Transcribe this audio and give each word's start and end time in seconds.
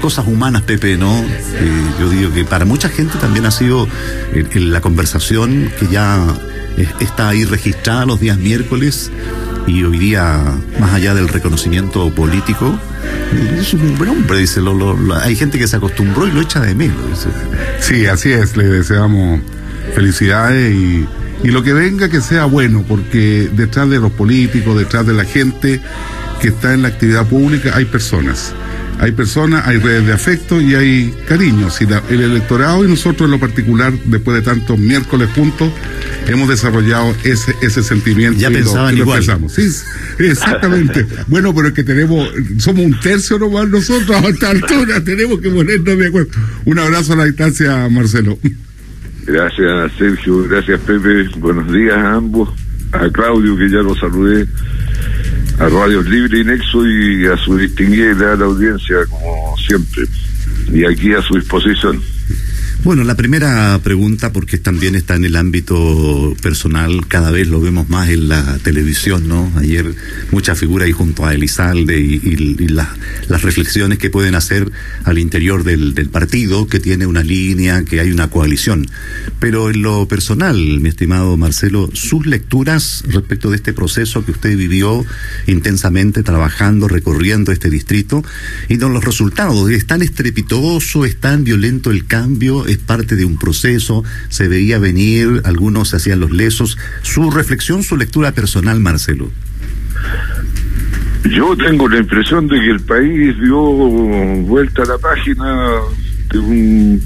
cosas 0.00 0.26
humanas, 0.26 0.62
Pepe, 0.62 0.96
¿no? 0.96 1.16
Eh, 1.18 1.94
yo 2.00 2.08
digo 2.10 2.32
que 2.32 2.44
para 2.44 2.64
mucha 2.64 2.88
gente 2.88 3.18
también 3.18 3.46
ha 3.46 3.50
sido 3.50 3.86
eh, 4.32 4.44
la 4.54 4.80
conversación 4.80 5.70
que 5.78 5.86
ya 5.86 6.26
está 7.00 7.28
ahí 7.28 7.44
registrada 7.44 8.06
los 8.06 8.20
días 8.20 8.38
miércoles 8.38 9.10
y 9.66 9.84
hoy 9.84 9.98
día, 9.98 10.42
más 10.80 10.94
allá 10.94 11.14
del 11.14 11.28
reconocimiento 11.28 12.12
político, 12.14 12.78
es 13.58 13.74
un 13.74 13.96
buen 13.98 14.10
hombre, 14.10 14.38
dice. 14.38 14.60
hay 15.22 15.36
gente 15.36 15.58
que 15.58 15.68
se 15.68 15.76
acostumbró 15.76 16.26
y 16.26 16.32
lo 16.32 16.40
echa 16.40 16.60
de 16.60 16.74
menos. 16.74 17.26
Sí, 17.78 18.06
así 18.06 18.32
es. 18.32 18.56
Le 18.56 18.64
deseamos 18.64 19.40
felicidades 19.94 20.74
y 21.42 21.48
lo 21.48 21.62
que 21.62 21.72
venga 21.72 22.08
que 22.08 22.20
sea 22.20 22.46
bueno, 22.46 22.84
porque 22.86 23.50
detrás 23.52 23.88
de 23.88 23.98
los 23.98 24.12
políticos, 24.12 24.76
detrás 24.76 25.06
de 25.06 25.12
la 25.12 25.24
gente 25.24 25.80
que 26.40 26.48
está 26.48 26.74
en 26.74 26.82
la 26.82 26.88
actividad 26.88 27.26
pública, 27.26 27.72
hay 27.74 27.84
personas 27.84 28.54
hay 29.00 29.12
personas, 29.12 29.66
hay 29.66 29.78
redes 29.78 30.06
de 30.06 30.12
afecto 30.12 30.60
y 30.60 30.74
hay 30.74 31.14
cariño. 31.26 31.70
Si 31.70 31.84
el 32.10 32.20
electorado 32.20 32.84
y 32.84 32.88
nosotros 32.88 33.26
en 33.26 33.30
lo 33.30 33.40
particular, 33.40 33.94
después 34.04 34.36
de 34.36 34.42
tantos 34.42 34.78
miércoles 34.78 35.28
puntos, 35.34 35.72
hemos 36.26 36.50
desarrollado 36.50 37.14
ese, 37.24 37.56
ese 37.62 37.82
sentimiento. 37.82 38.38
Ya 38.38 38.50
pensaban 38.50 38.96
igual. 38.98 39.22
Sí, 39.48 39.70
exactamente. 40.18 41.06
bueno, 41.28 41.54
pero 41.54 41.68
es 41.68 41.74
que 41.74 41.82
tenemos, 41.82 42.28
somos 42.58 42.84
un 42.84 43.00
tercio 43.00 43.38
nomás 43.38 43.68
nosotros 43.68 44.10
a 44.10 44.28
esta 44.28 44.50
altura, 44.50 45.02
tenemos 45.04 45.40
que 45.40 45.48
ponernos 45.48 45.96
de 45.96 46.06
acuerdo. 46.06 46.30
Un 46.66 46.78
abrazo 46.78 47.14
a 47.14 47.16
la 47.16 47.24
distancia, 47.24 47.88
Marcelo. 47.88 48.38
Gracias, 49.24 49.92
Sergio. 49.96 50.44
Gracias, 50.44 50.78
Pepe. 50.80 51.26
Buenos 51.38 51.72
días 51.72 51.96
a 51.96 52.14
ambos. 52.16 52.50
A 52.92 53.08
Claudio, 53.08 53.56
que 53.56 53.70
ya 53.70 53.78
lo 53.78 53.94
saludé 53.94 54.46
a 55.60 55.68
Radio 55.68 56.00
Libre 56.00 56.40
y 56.40 56.44
y 57.22 57.26
a 57.26 57.36
su 57.36 57.56
distinguida 57.58 58.34
audiencia, 58.46 58.96
como 59.10 59.54
siempre. 59.58 60.04
Y 60.72 60.86
aquí 60.86 61.12
a 61.12 61.20
su 61.20 61.34
disposición. 61.34 62.02
Bueno, 62.82 63.04
la 63.04 63.14
primera 63.14 63.78
pregunta, 63.84 64.32
porque 64.32 64.56
también 64.56 64.94
está 64.94 65.14
en 65.14 65.26
el 65.26 65.36
ámbito 65.36 66.34
personal, 66.40 67.06
cada 67.08 67.30
vez 67.30 67.46
lo 67.46 67.60
vemos 67.60 67.90
más 67.90 68.08
en 68.08 68.28
la 68.28 68.56
televisión, 68.58 69.28
¿no? 69.28 69.52
Ayer 69.56 69.94
mucha 70.30 70.54
figura 70.54 70.86
ahí 70.86 70.92
junto 70.92 71.26
a 71.26 71.34
Elizalde 71.34 72.00
y, 72.00 72.30
las 72.68 73.42
reflexiones 73.42 73.98
que 73.98 74.08
pueden 74.08 74.34
hacer 74.34 74.72
al 75.04 75.18
interior 75.18 75.62
del, 75.62 75.92
del, 75.92 76.08
partido, 76.08 76.68
que 76.68 76.80
tiene 76.80 77.04
una 77.06 77.22
línea, 77.22 77.84
que 77.84 78.00
hay 78.00 78.12
una 78.12 78.30
coalición. 78.30 78.86
Pero 79.40 79.68
en 79.68 79.82
lo 79.82 80.08
personal, 80.08 80.56
mi 80.80 80.88
estimado 80.88 81.36
Marcelo, 81.36 81.90
sus 81.92 82.24
lecturas 82.24 83.04
respecto 83.08 83.50
de 83.50 83.56
este 83.56 83.74
proceso 83.74 84.24
que 84.24 84.30
usted 84.30 84.56
vivió 84.56 85.04
intensamente 85.46 86.22
trabajando, 86.22 86.88
recorriendo 86.88 87.52
este 87.52 87.68
distrito, 87.68 88.24
y 88.68 88.78
con 88.78 88.94
los 88.94 89.04
resultados, 89.04 89.70
¿es 89.70 89.86
tan 89.86 90.00
estrepitoso, 90.00 91.04
es 91.04 91.16
tan 91.16 91.44
violento 91.44 91.90
el 91.90 92.06
cambio? 92.06 92.69
Es 92.70 92.78
parte 92.78 93.16
de 93.16 93.24
un 93.24 93.38
proceso, 93.38 94.04
se 94.28 94.48
veía 94.48 94.78
venir, 94.78 95.42
algunos 95.44 95.94
hacían 95.94 96.20
los 96.20 96.30
lesos. 96.30 96.78
Su 97.02 97.30
reflexión, 97.30 97.82
su 97.82 97.96
lectura 97.96 98.32
personal, 98.32 98.80
Marcelo. 98.80 99.30
Yo 101.28 101.56
tengo 101.56 101.88
la 101.88 101.98
impresión 101.98 102.48
de 102.48 102.58
que 102.58 102.70
el 102.70 102.80
país 102.80 103.36
dio 103.40 103.60
vuelta 103.60 104.82
a 104.82 104.86
la 104.86 104.98
página 104.98 105.44
de 106.30 106.38
un 106.38 107.02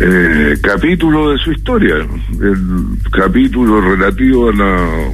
eh, 0.00 0.58
capítulo 0.60 1.30
de 1.30 1.38
su 1.38 1.52
historia, 1.52 1.96
el 1.96 2.98
capítulo 3.10 3.80
relativo 3.80 4.50
a 4.50 4.54
la 4.54 5.12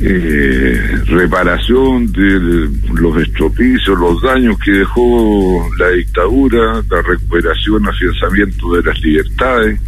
eh, 0.00 0.98
reparación 1.06 2.10
de 2.12 2.68
los 2.94 3.22
estropicios, 3.22 3.98
los 3.98 4.20
daños 4.22 4.58
que 4.58 4.72
dejó 4.72 5.66
la 5.78 5.88
dictadura, 5.90 6.82
la 6.90 7.02
recuperación, 7.02 7.86
afianzamiento 7.86 8.74
de 8.74 8.82
las 8.82 9.00
libertades, 9.00 9.80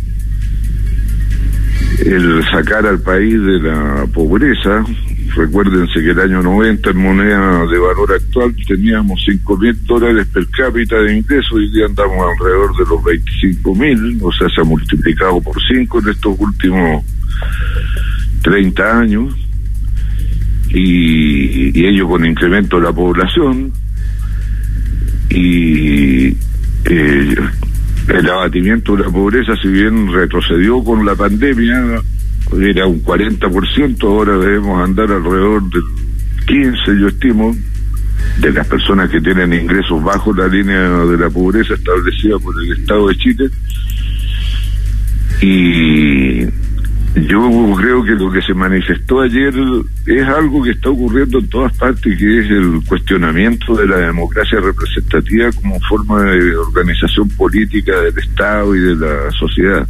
el 2.05 2.45
sacar 2.51 2.87
al 2.87 3.01
país 3.01 3.33
de 3.33 3.61
la 3.61 4.07
pobreza. 4.13 4.85
Recuérdense 5.35 6.01
que 6.01 6.11
el 6.11 6.21
año 6.21 6.43
90 6.43 6.91
en 6.91 6.97
moneda 6.97 7.67
de 7.67 7.79
valor 7.79 8.13
actual 8.15 8.55
teníamos 8.67 9.21
5 9.27 9.57
mil 9.59 9.85
dólares 9.85 10.27
per 10.33 10.47
cápita 10.49 10.97
de 10.97 11.17
ingreso, 11.17 11.61
y 11.61 11.71
día 11.73 11.87
andamos 11.87 12.17
alrededor 12.39 12.77
de 12.77 12.85
los 12.89 13.05
25 13.05 13.75
mil, 13.75 14.19
o 14.23 14.33
sea, 14.33 14.49
se 14.49 14.61
ha 14.61 14.65
multiplicado 14.65 15.41
por 15.41 15.57
5 15.61 15.99
en 15.99 16.09
estos 16.09 16.37
últimos 16.39 17.05
30 18.43 18.99
años 18.99 19.46
y, 20.79 21.87
ello 21.87 22.09
con 22.09 22.25
incremento 22.27 22.77
de 22.77 22.83
la 22.83 22.93
población 22.93 23.73
y 25.31 26.27
eh, 26.85 27.35
el 28.09 28.31
abatimiento 28.31 28.95
de 28.95 29.05
la 29.05 29.11
pobreza, 29.11 29.55
si 29.61 29.69
bien 29.69 30.13
retrocedió 30.13 30.85
con 30.85 31.05
la 31.05 31.15
pandemia, 31.15 32.03
era 32.61 32.87
un 32.87 33.03
40%, 33.03 34.03
ahora 34.05 34.37
debemos 34.39 34.85
andar 34.85 35.11
alrededor 35.11 35.63
del 35.71 35.83
15%, 36.47 37.01
yo 37.01 37.09
estimo, 37.09 37.57
de 38.41 38.53
las 38.53 38.67
personas 38.67 39.09
que 39.11 39.21
tienen 39.21 39.55
ingresos 39.55 40.03
bajo 40.05 40.33
la 40.35 40.47
línea 40.47 40.89
de 41.07 41.17
la 41.17 41.31
pobreza 41.31 41.75
establecida 41.75 42.39
por 42.39 42.55
el 42.63 42.73
Estado 42.73 43.09
de 43.09 43.17
Chile. 43.17 43.51
Y 45.41 46.66
yo 47.23 47.75
creo 47.79 48.05
que 48.05 48.11
lo 48.13 48.31
que 48.31 48.43
se 48.43 48.53
manifestó 48.53 49.23
ayer 49.23 49.55
es 50.07 50.29
algo 50.29 50.63
que 50.63 50.73
está 50.73 50.91
ocurriendo 50.91 51.39
en 51.39 51.49
todas 51.49 51.75
partes, 51.79 52.19
que 52.19 52.41
es 52.41 52.51
el 52.51 52.83
cuestionamiento 52.87 53.75
de 53.75 53.87
la 53.87 53.97
democracia 53.99 54.61
representativa 54.61 55.51
como 55.53 55.81
forma 55.81 56.23
de 56.25 56.55
organización 56.57 57.29
política 57.31 58.01
del 58.01 58.19
Estado 58.19 58.77
y 58.77 58.81
de 58.81 58.97
la 58.97 59.31
sociedad, 59.31 59.89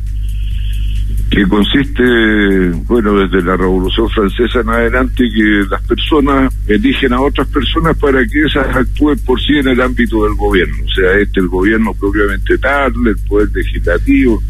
que 1.29 1.43
consiste, 1.49 2.71
bueno, 2.87 3.19
desde 3.19 3.45
la 3.45 3.57
Revolución 3.57 4.09
Francesa 4.11 4.61
en 4.61 4.69
adelante, 4.69 5.25
que 5.29 5.67
las 5.69 5.83
personas 5.83 6.55
eligen 6.69 7.13
a 7.13 7.21
otras 7.21 7.49
personas 7.49 7.97
para 7.99 8.25
que 8.25 8.45
esas 8.47 8.75
actúen 8.75 9.19
por 9.27 9.41
sí 9.41 9.55
en 9.59 9.67
el 9.67 9.81
ámbito 9.81 10.23
del 10.25 10.35
gobierno, 10.37 10.77
o 10.85 10.95
sea, 10.95 11.13
este 11.19 11.41
el 11.41 11.49
gobierno 11.49 11.93
propiamente 11.95 12.57
tal, 12.59 12.93
el 13.05 13.17
poder 13.27 13.49
legislativo, 13.53 14.41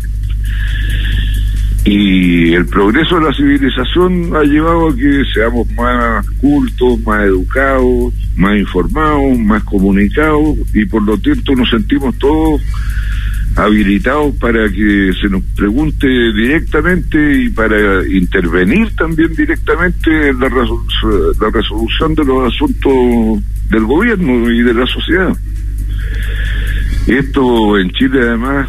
y 1.87 2.53
el 2.53 2.67
progreso 2.67 3.21
de 3.21 3.27
la 3.27 3.35
civilización 3.35 4.35
ha 4.35 4.43
llevado 4.43 4.89
a 4.89 4.97
que 4.97 5.23
seamos 5.33 5.71
más 5.71 6.29
cultos, 6.31 6.99
más 7.07 7.25
educados, 7.25 8.13
más 8.35 8.59
informados, 8.59 9.39
más 9.39 9.63
comunicados 9.63 10.59
y 10.75 10.85
por 10.87 11.05
lo 11.05 11.17
tanto 11.17 11.55
nos 11.55 11.71
sentimos 11.71 12.19
todos 12.19 12.61
habilitados 13.55 14.35
para 14.37 14.69
que 14.69 15.13
se 15.21 15.29
nos 15.29 15.43
pregunte 15.55 16.09
directamente 16.09 17.45
y 17.45 17.51
para 17.51 18.05
intervenir 18.09 18.95
también 18.97 19.33
directamente 19.35 20.31
en 20.31 20.41
la, 20.41 20.49
la 20.49 21.51
resolución 21.51 22.17
de 22.17 22.25
los 22.25 22.53
asuntos 22.53 22.93
del 23.71 23.85
gobierno 23.85 24.51
y 24.51 24.61
de 24.63 24.75
la 24.75 24.87
sociedad. 24.87 25.37
Esto 27.07 27.79
en 27.79 27.91
Chile 27.93 28.23
además 28.23 28.69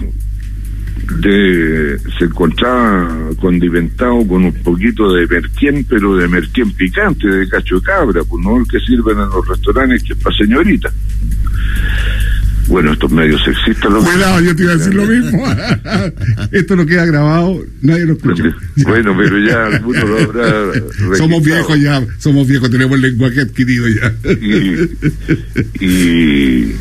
de, 1.19 1.99
se 2.17 2.25
encontraba 2.25 3.29
condimentado 3.39 4.27
con 4.27 4.45
un 4.45 4.53
poquito 4.53 5.13
de 5.13 5.27
merquén, 5.27 5.85
pero 5.89 6.15
de 6.15 6.27
merquén 6.27 6.71
picante, 6.73 7.27
de 7.27 7.47
cacho 7.47 7.75
de 7.75 7.81
cabra, 7.81 8.23
pues 8.23 8.43
no 8.43 8.57
el 8.57 8.67
que 8.67 8.79
sirven 8.79 9.17
en 9.17 9.29
los 9.29 9.47
restaurantes, 9.47 10.03
que 10.03 10.13
es 10.13 10.19
para 10.19 10.35
señorita. 10.37 10.91
Bueno, 12.67 12.91
estos 12.91 13.09
medios 13.11 13.41
sexistas... 13.45 13.89
Lo 13.89 14.03
Cuidado, 14.03 14.41
yo 14.41 14.53
te 14.53 14.63
iba 14.63 14.73
a 14.73 14.75
decir 14.75 14.93
lo 14.93 15.05
mismo. 15.07 15.45
Esto 16.51 16.75
no 16.75 16.85
queda 16.85 17.05
grabado, 17.05 17.63
nadie 17.81 18.05
lo 18.05 18.13
escucha. 18.13 18.43
Bueno, 18.83 19.15
pero 19.17 19.39
ya 19.39 19.65
algunos 19.67 20.09
lo 20.09 20.19
habrá... 20.19 20.73
Somos 21.17 21.43
viejos 21.43 21.79
ya, 21.79 22.05
somos 22.17 22.47
viejos, 22.47 22.69
tenemos 22.69 22.95
el 22.95 23.01
lenguaje 23.01 23.41
adquirido 23.41 23.87
ya. 23.87 24.13
y 24.41 24.89
y 25.79 26.75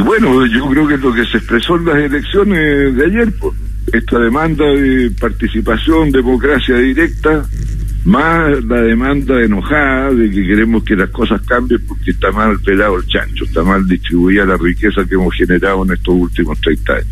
bueno, 0.00 0.46
yo 0.46 0.66
creo 0.68 0.88
que 0.88 0.96
lo 0.96 1.12
que 1.12 1.24
se 1.26 1.38
expresó 1.38 1.76
en 1.76 1.84
las 1.84 1.96
elecciones 1.96 2.96
de 2.96 3.04
ayer, 3.04 3.32
pues, 3.38 3.54
esta 3.92 4.18
demanda 4.18 4.64
de 4.64 5.10
participación, 5.20 6.10
democracia 6.10 6.76
directa, 6.76 7.44
más 8.04 8.64
la 8.64 8.82
demanda 8.82 9.42
enojada 9.42 10.12
de 10.12 10.30
que 10.30 10.46
queremos 10.46 10.84
que 10.84 10.96
las 10.96 11.10
cosas 11.10 11.40
cambien 11.42 11.80
porque 11.86 12.10
está 12.10 12.30
mal 12.32 12.58
pelado 12.60 12.98
el 12.98 13.06
chancho, 13.06 13.44
está 13.44 13.62
mal 13.62 13.86
distribuida 13.86 14.44
la 14.44 14.56
riqueza 14.56 15.04
que 15.06 15.14
hemos 15.14 15.34
generado 15.34 15.84
en 15.84 15.92
estos 15.92 16.14
últimos 16.14 16.60
30 16.60 16.92
años. 16.92 17.06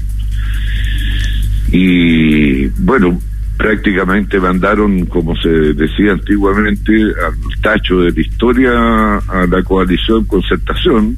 Y 1.73 2.67
bueno, 2.67 3.19
prácticamente 3.57 4.41
mandaron, 4.41 5.07
como 5.07 5.37
se 5.37 5.49
decía 5.49 6.13
antiguamente, 6.13 6.93
al 6.95 7.61
tacho 7.61 8.01
de 8.01 8.13
la 8.13 8.21
historia 8.21 8.73
a 9.19 9.47
la 9.47 9.63
coalición 9.63 10.25
concertación, 10.25 11.17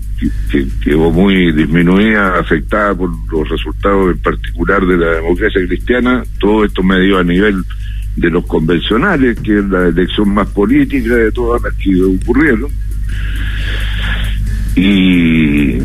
que, 0.50 0.66
quedó 0.82 1.10
muy 1.10 1.52
disminuida, 1.52 2.38
afectada 2.38 2.94
por 2.94 3.10
los 3.32 3.48
resultados 3.48 4.14
en 4.14 4.18
particular 4.18 4.84
de 4.86 4.96
la 4.96 5.10
democracia 5.12 5.66
cristiana. 5.66 6.22
Todo 6.38 6.64
esto 6.64 6.82
medio 6.82 7.18
a 7.18 7.24
nivel 7.24 7.62
de 8.16 8.30
los 8.30 8.44
convencionales, 8.46 9.38
que 9.40 9.58
es 9.58 9.64
la 9.64 9.88
elección 9.88 10.32
más 10.34 10.48
política 10.48 11.14
de 11.14 11.32
todas 11.32 11.62
las 11.62 11.74
que 11.74 12.02
ocurrieron. 12.02 12.70
Y 14.76 15.78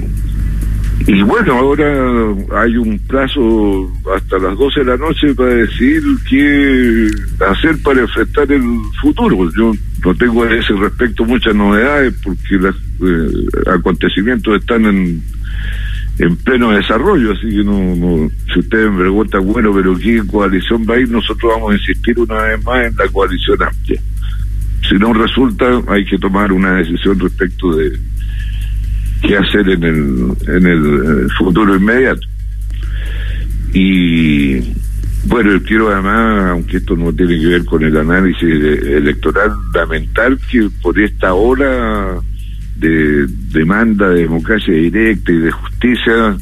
Bueno, 1.11 1.53
ahora 1.53 2.35
hay 2.61 2.77
un 2.77 2.99
plazo 2.99 3.91
hasta 4.15 4.37
las 4.37 4.55
12 4.57 4.81
de 4.81 4.85
la 4.85 4.97
noche 4.97 5.33
para 5.33 5.55
decir 5.55 6.03
qué 6.29 7.07
hacer 7.49 7.81
para 7.81 8.01
enfrentar 8.01 8.51
el 8.51 8.61
futuro. 9.01 9.51
Yo 9.57 9.73
no 10.05 10.15
tengo 10.15 10.43
a 10.43 10.53
ese 10.53 10.73
respecto 10.73 11.25
muchas 11.25 11.55
novedades 11.55 12.13
porque 12.23 12.57
los 12.57 12.75
eh, 12.75 13.71
acontecimientos 13.73 14.59
están 14.59 14.85
en, 14.85 15.23
en 16.19 16.35
pleno 16.37 16.71
desarrollo, 16.71 17.31
así 17.31 17.49
que 17.49 17.63
no 17.63 18.29
si 18.53 18.59
ustedes 18.59 18.91
me 18.91 18.99
preguntan, 18.99 19.45
bueno, 19.47 19.73
pero 19.73 19.97
¿qué 19.97 20.21
coalición 20.27 20.85
va 20.87 20.95
a 20.95 20.99
ir? 20.99 21.09
Nosotros 21.09 21.51
vamos 21.55 21.71
a 21.71 21.77
insistir 21.77 22.19
una 22.19 22.35
vez 22.43 22.63
más 22.63 22.85
en 22.85 22.95
la 22.95 23.07
coalición 23.07 23.63
amplia. 23.63 24.01
Si 24.87 24.95
no 24.95 25.13
resulta, 25.13 25.81
hay 25.87 26.05
que 26.05 26.19
tomar 26.19 26.51
una 26.51 26.75
decisión 26.75 27.19
respecto 27.19 27.75
de 27.75 27.97
qué 29.21 29.37
hacer 29.37 29.69
en 29.69 29.83
el, 29.83 30.33
en 30.47 30.65
el 30.65 31.29
futuro 31.37 31.75
inmediato. 31.75 32.21
Y 33.73 34.59
bueno, 35.25 35.61
quiero 35.65 35.91
además, 35.91 36.51
aunque 36.51 36.77
esto 36.77 36.95
no 36.95 37.13
tiene 37.13 37.39
que 37.39 37.47
ver 37.47 37.65
con 37.65 37.83
el 37.83 37.95
análisis 37.97 38.41
electoral, 38.41 39.51
lamentar 39.73 40.37
que 40.49 40.69
por 40.81 40.99
esta 40.99 41.33
ola 41.33 42.19
de 42.77 43.27
demanda 43.51 44.09
de 44.09 44.21
democracia 44.21 44.73
directa 44.73 45.31
y 45.31 45.37
de 45.37 45.51
justicia 45.51 46.37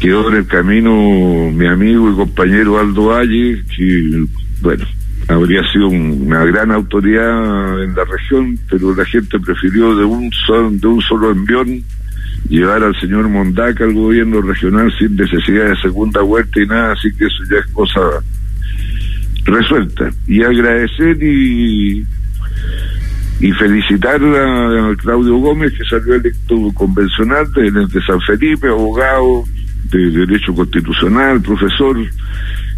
quedó 0.00 0.28
en 0.30 0.36
el 0.36 0.46
camino 0.46 1.50
mi 1.52 1.66
amigo 1.66 2.10
y 2.10 2.16
compañero 2.16 2.78
Aldo 2.78 3.06
Valle, 3.06 3.62
que, 3.74 4.26
bueno, 4.60 4.84
habría 5.28 5.62
sido 5.72 5.88
una 5.88 6.44
gran 6.44 6.70
autoridad 6.70 7.82
en 7.82 7.94
la 7.94 8.04
región, 8.04 8.58
pero 8.70 8.94
la 8.94 9.04
gente 9.04 9.38
prefirió 9.40 9.94
de 9.96 10.04
un 10.04 10.30
de 10.80 10.86
un 10.86 11.00
solo 11.02 11.32
envión 11.32 11.82
llevar 12.48 12.82
al 12.82 12.94
señor 13.00 13.28
Mondaca 13.28 13.84
al 13.84 13.94
gobierno 13.94 14.40
regional 14.40 14.92
sin 14.98 15.16
necesidad 15.16 15.68
de 15.68 15.76
segunda 15.82 16.20
vuelta 16.22 16.60
y 16.60 16.66
nada, 16.66 16.92
así 16.92 17.08
que 17.16 17.26
eso 17.26 17.42
ya 17.50 17.58
es 17.58 17.66
cosa 17.72 18.00
resuelta. 19.44 20.10
Y 20.28 20.42
agradecer 20.42 21.20
y, 21.22 22.06
y 23.40 23.52
felicitar 23.52 24.22
a, 24.22 24.94
Claudio 24.96 25.38
Gómez, 25.38 25.72
que 25.72 25.84
salió 25.84 26.14
electo 26.14 26.56
convencional 26.74 27.50
de, 27.52 27.70
de 27.70 28.02
San 28.06 28.20
Felipe, 28.20 28.68
abogado 28.68 29.44
de 29.90 30.10
Derecho 30.10 30.54
Constitucional, 30.54 31.40
profesor 31.40 31.96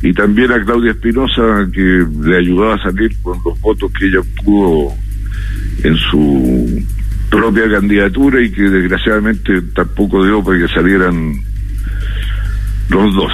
y 0.03 0.13
también 0.13 0.53
a 0.53 0.65
Claudia 0.65 0.93
Espinosa 0.93 1.69
que 1.73 2.07
le 2.23 2.37
ayudó 2.37 2.73
a 2.73 2.83
salir 2.83 3.17
con 3.23 3.39
los 3.45 3.61
votos 3.61 3.91
que 3.99 4.07
ella 4.07 4.21
obtuvo 4.21 4.97
en 5.83 5.97
su 5.97 6.83
propia 7.31 7.71
candidatura 7.71 8.43
y 8.43 8.51
que 8.51 8.63
desgraciadamente 8.63 9.61
tampoco 9.75 10.25
dio 10.25 10.43
para 10.43 10.59
que 10.59 10.73
salieran 10.73 11.35
los 12.89 13.15
dos. 13.15 13.33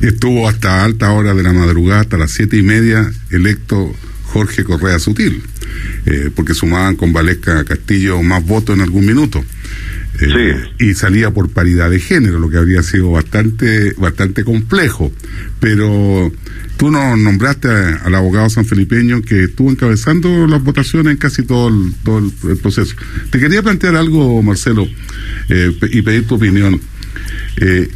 Estuvo 0.00 0.48
hasta 0.48 0.84
alta 0.84 1.10
hora 1.12 1.34
de 1.34 1.42
la 1.42 1.52
madrugada, 1.52 2.02
hasta 2.02 2.16
las 2.16 2.30
siete 2.30 2.56
y 2.56 2.62
media, 2.62 3.10
electo 3.30 3.92
Jorge 4.24 4.64
Correa 4.64 4.98
Sutil, 4.98 5.42
eh, 6.06 6.30
porque 6.34 6.54
sumaban 6.54 6.96
con 6.96 7.12
Valesca 7.12 7.64
Castillo 7.64 8.22
más 8.22 8.44
votos 8.44 8.76
en 8.76 8.82
algún 8.82 9.06
minuto. 9.06 9.44
Eh, 10.20 10.62
y 10.78 10.94
salía 10.94 11.32
por 11.32 11.50
paridad 11.50 11.90
de 11.90 11.98
género, 11.98 12.38
lo 12.38 12.48
que 12.48 12.58
habría 12.58 12.82
sido 12.82 13.10
bastante, 13.10 13.92
bastante 13.94 14.44
complejo. 14.44 15.12
Pero 15.60 16.32
tú 16.76 16.90
nos 16.90 17.18
nombraste 17.18 17.68
al 17.68 18.14
abogado 18.14 18.48
sanfelipeño 18.48 19.22
que 19.22 19.44
estuvo 19.44 19.70
encabezando 19.70 20.46
las 20.46 20.62
votaciones 20.62 21.12
en 21.12 21.16
casi 21.16 21.42
todo 21.42 21.68
el, 21.68 21.92
todo 22.04 22.18
el, 22.18 22.56
proceso. 22.58 22.94
Te 23.30 23.40
quería 23.40 23.62
plantear 23.62 23.96
algo, 23.96 24.42
Marcelo, 24.42 24.86
eh, 25.48 25.72
y 25.90 26.02
pedir 26.02 26.26
tu 26.26 26.36
opinión. 26.36 26.80
Eh, 27.56 27.88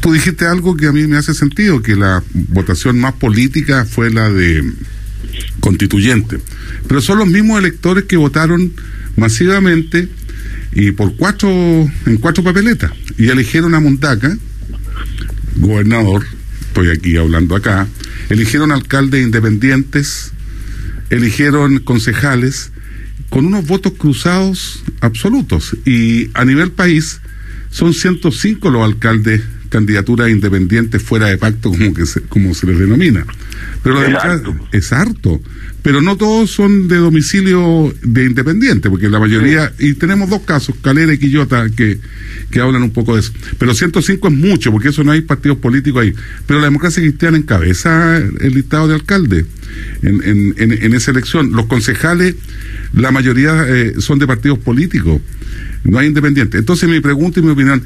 tú 0.00 0.12
dijiste 0.12 0.46
algo 0.46 0.76
que 0.76 0.86
a 0.86 0.92
mí 0.92 1.06
me 1.06 1.16
hace 1.16 1.32
sentido, 1.32 1.82
que 1.82 1.96
la 1.96 2.22
votación 2.32 3.00
más 3.00 3.14
política 3.14 3.86
fue 3.86 4.10
la 4.10 4.30
de 4.30 4.62
constituyente. 5.60 6.38
Pero 6.86 7.00
son 7.00 7.18
los 7.18 7.28
mismos 7.28 7.58
electores 7.58 8.04
que 8.04 8.16
votaron 8.16 8.72
masivamente 9.16 10.08
y 10.72 10.92
por 10.92 11.16
cuatro, 11.16 11.48
en 11.50 12.16
cuatro 12.20 12.42
papeletas. 12.42 12.92
Y 13.18 13.28
eligieron 13.28 13.74
a 13.74 13.80
Montaca, 13.80 14.36
gobernador, 15.56 16.24
estoy 16.60 16.90
aquí 16.90 17.16
hablando 17.16 17.54
acá, 17.54 17.86
eligieron 18.30 18.72
alcaldes 18.72 19.22
independientes, 19.22 20.32
eligieron 21.10 21.80
concejales, 21.80 22.72
con 23.28 23.46
unos 23.46 23.66
votos 23.66 23.94
cruzados 23.96 24.82
absolutos. 25.00 25.76
Y 25.84 26.30
a 26.34 26.44
nivel 26.44 26.70
país 26.70 27.20
son 27.70 27.94
105 27.94 28.70
los 28.70 28.82
alcaldes 28.82 29.42
candidaturas 29.72 30.30
independientes 30.30 31.02
fuera 31.02 31.26
de 31.26 31.38
pacto, 31.38 31.70
como, 31.70 31.94
que 31.94 32.06
se, 32.06 32.20
como 32.20 32.54
se 32.54 32.66
les 32.66 32.78
denomina. 32.78 33.24
Pero 33.82 34.04
es, 34.04 34.14
harto. 34.14 34.54
es 34.70 34.92
harto 34.92 35.40
pero 35.82 36.00
no 36.00 36.16
todos 36.16 36.50
son 36.50 36.86
de 36.86 36.96
domicilio 36.96 37.92
de 38.02 38.24
independiente, 38.24 38.88
porque 38.88 39.08
la 39.08 39.18
mayoría, 39.18 39.72
y 39.80 39.94
tenemos 39.94 40.30
dos 40.30 40.42
casos, 40.42 40.76
Calera 40.80 41.12
y 41.12 41.18
Quillota, 41.18 41.68
que, 41.70 41.98
que 42.50 42.60
hablan 42.60 42.84
un 42.84 42.92
poco 42.92 43.14
de 43.14 43.20
eso. 43.20 43.32
Pero 43.58 43.74
105 43.74 44.28
es 44.28 44.34
mucho, 44.34 44.70
porque 44.70 44.90
eso 44.90 45.02
no 45.02 45.10
hay 45.10 45.22
partidos 45.22 45.58
políticos 45.58 46.02
ahí. 46.02 46.14
Pero 46.46 46.60
la 46.60 46.66
democracia 46.66 47.02
cristiana 47.02 47.36
encabeza 47.36 48.16
el 48.18 48.54
listado 48.54 48.86
de 48.86 48.94
alcalde 48.94 49.44
en, 50.02 50.22
en, 50.22 50.54
en, 50.56 50.94
esa 50.94 51.10
elección. 51.10 51.50
Los 51.50 51.66
concejales, 51.66 52.36
la 52.94 53.10
mayoría 53.10 53.66
eh, 53.66 53.94
son 53.98 54.20
de 54.20 54.28
partidos 54.28 54.60
políticos, 54.60 55.20
no 55.82 55.98
hay 55.98 56.06
independientes. 56.06 56.60
Entonces 56.60 56.88
mi 56.88 57.00
pregunta 57.00 57.40
y 57.40 57.42
mi 57.42 57.50
opinión, 57.50 57.82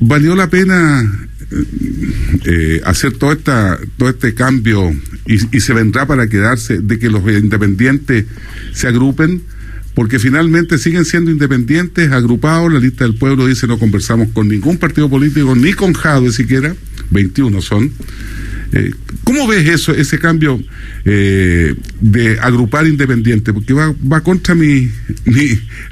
¿valió 0.00 0.34
la 0.34 0.48
pena 0.50 1.28
eh, 2.46 2.80
hacer 2.84 3.12
todo, 3.12 3.32
esta, 3.32 3.78
todo 3.96 4.08
este 4.08 4.34
cambio 4.34 4.92
y, 5.26 5.38
se 5.60 5.72
vendrá 5.72 6.06
para 6.06 6.28
quedarse 6.28 6.78
de 6.78 6.98
que 6.98 7.08
los 7.08 7.22
independientes 7.26 8.26
se 8.72 8.88
agrupen, 8.88 9.42
porque 9.94 10.18
finalmente 10.18 10.78
siguen 10.78 11.04
siendo 11.04 11.30
independientes, 11.30 12.10
agrupados, 12.12 12.72
la 12.72 12.80
lista 12.80 13.04
del 13.04 13.14
pueblo 13.14 13.46
dice 13.46 13.66
no 13.66 13.78
conversamos 13.78 14.28
con 14.32 14.48
ningún 14.48 14.78
partido 14.78 15.08
político, 15.08 15.54
ni 15.54 15.72
con 15.72 15.92
Jade 15.92 16.32
siquiera, 16.32 16.74
21 17.10 17.62
son. 17.62 17.92
Eh, 18.74 18.92
¿Cómo 19.22 19.46
ves 19.46 19.68
eso, 19.68 19.92
ese 19.92 20.18
cambio 20.18 20.60
eh, 21.04 21.74
de 22.00 22.40
agrupar 22.40 22.86
independientes? 22.86 23.54
Porque 23.54 23.72
va, 23.72 24.20
contra 24.20 24.54
mi, 24.56 24.90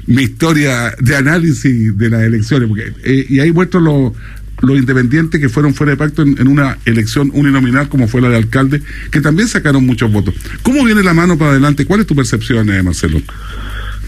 mi, 0.05 0.21
historia 0.21 0.93
de 0.99 1.15
análisis 1.15 1.97
de 1.97 2.09
las 2.09 2.23
elecciones, 2.23 2.67
porque, 2.67 2.91
eh, 3.03 3.25
y 3.29 3.39
ahí 3.39 3.53
muestro 3.53 3.79
lo, 3.79 4.13
los 4.61 4.77
independientes 4.77 5.39
que 5.39 5.47
fueron 5.47 5.73
fuera 5.73 5.91
de 5.91 5.97
pacto 5.97 6.23
en, 6.23 6.45
una 6.47 6.77
elección 6.83 7.31
uninominal 7.33 7.87
como 7.87 8.09
fue 8.09 8.19
la 8.19 8.29
de 8.29 8.37
alcalde, 8.37 8.81
que 9.11 9.21
también 9.21 9.47
sacaron 9.47 9.85
muchos 9.85 10.11
votos. 10.11 10.35
¿Cómo 10.61 10.83
viene 10.83 11.03
la 11.03 11.13
mano 11.13 11.37
para 11.37 11.51
adelante? 11.51 11.85
¿Cuál 11.85 12.01
es 12.01 12.07
tu 12.07 12.15
percepción, 12.15 12.69
eh, 12.69 12.83
Marcelo? 12.83 13.21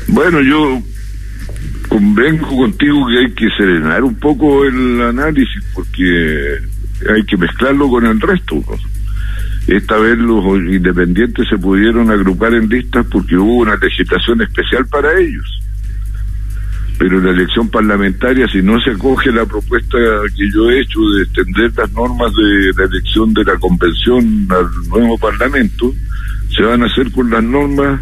Bueno, 0.07 0.41
yo 0.41 0.83
convengo 1.87 2.57
contigo 2.57 3.07
que 3.07 3.19
hay 3.19 3.31
que 3.31 3.47
serenar 3.57 4.03
un 4.03 4.15
poco 4.15 4.65
el 4.65 5.01
análisis 5.01 5.63
porque 5.73 6.59
hay 7.13 7.23
que 7.25 7.37
mezclarlo 7.37 7.89
con 7.89 8.05
el 8.05 8.19
resto. 8.19 8.63
Esta 9.67 9.97
vez 9.97 10.17
los 10.17 10.43
independientes 10.57 11.47
se 11.49 11.57
pudieron 11.57 12.11
agrupar 12.11 12.53
en 12.53 12.69
listas 12.69 13.05
porque 13.11 13.35
hubo 13.35 13.55
una 13.55 13.75
legislación 13.75 14.41
especial 14.41 14.85
para 14.87 15.19
ellos. 15.19 15.61
Pero 16.97 17.17
en 17.17 17.25
la 17.25 17.31
elección 17.31 17.69
parlamentaria, 17.69 18.47
si 18.47 18.61
no 18.61 18.79
se 18.79 18.91
acoge 18.91 19.31
la 19.31 19.45
propuesta 19.45 19.97
que 20.35 20.49
yo 20.51 20.69
he 20.69 20.81
hecho 20.81 20.99
de 21.17 21.23
extender 21.23 21.71
las 21.75 21.91
normas 21.91 22.31
de 22.33 22.71
la 22.77 22.85
elección 22.85 23.33
de 23.33 23.43
la 23.43 23.57
convención 23.57 24.47
al 24.49 24.89
nuevo 24.89 25.17
parlamento, 25.17 25.93
se 26.55 26.63
van 26.63 26.83
a 26.83 26.85
hacer 26.85 27.11
con 27.11 27.29
las 27.29 27.43
normas 27.43 27.99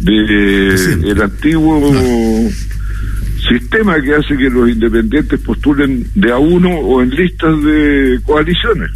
del 0.00 1.04
el 1.04 1.22
antiguo 1.22 1.80
sistema 3.48 4.00
que 4.00 4.14
hace 4.14 4.36
que 4.36 4.50
los 4.50 4.68
independientes 4.68 5.40
postulen 5.40 6.06
de 6.14 6.32
a 6.32 6.38
uno 6.38 6.70
o 6.70 7.02
en 7.02 7.10
listas 7.10 7.62
de 7.62 8.20
coaliciones. 8.24 8.90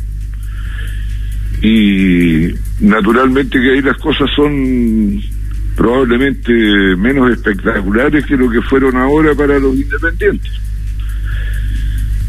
Y 1.62 2.49
naturalmente 2.80 3.61
que 3.61 3.73
ahí 3.73 3.83
las 3.83 3.99
cosas 3.99 4.28
son 4.35 5.21
probablemente 5.76 6.52
menos 6.97 7.30
espectaculares 7.30 8.25
que 8.26 8.37
lo 8.37 8.50
que 8.50 8.62
fueron 8.62 8.97
ahora 8.97 9.35
para 9.35 9.59
los 9.59 9.75
independientes. 9.75 10.52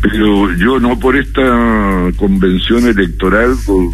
Pero 0.01 0.54
yo 0.56 0.80
no 0.80 1.00
por 1.00 1.16
esta 1.16 2.10
convención 2.18 2.88
electoral 2.88 3.56
o, 3.68 3.94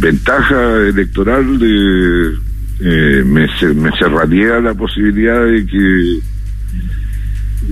ventaja 0.00 0.76
electoral 0.88 1.58
de 1.58 2.34
eh, 2.80 3.24
me, 3.24 3.46
me 3.74 3.90
cerraría 3.98 4.60
la 4.60 4.74
posibilidad 4.74 5.44
de 5.46 5.64
que 5.66 6.20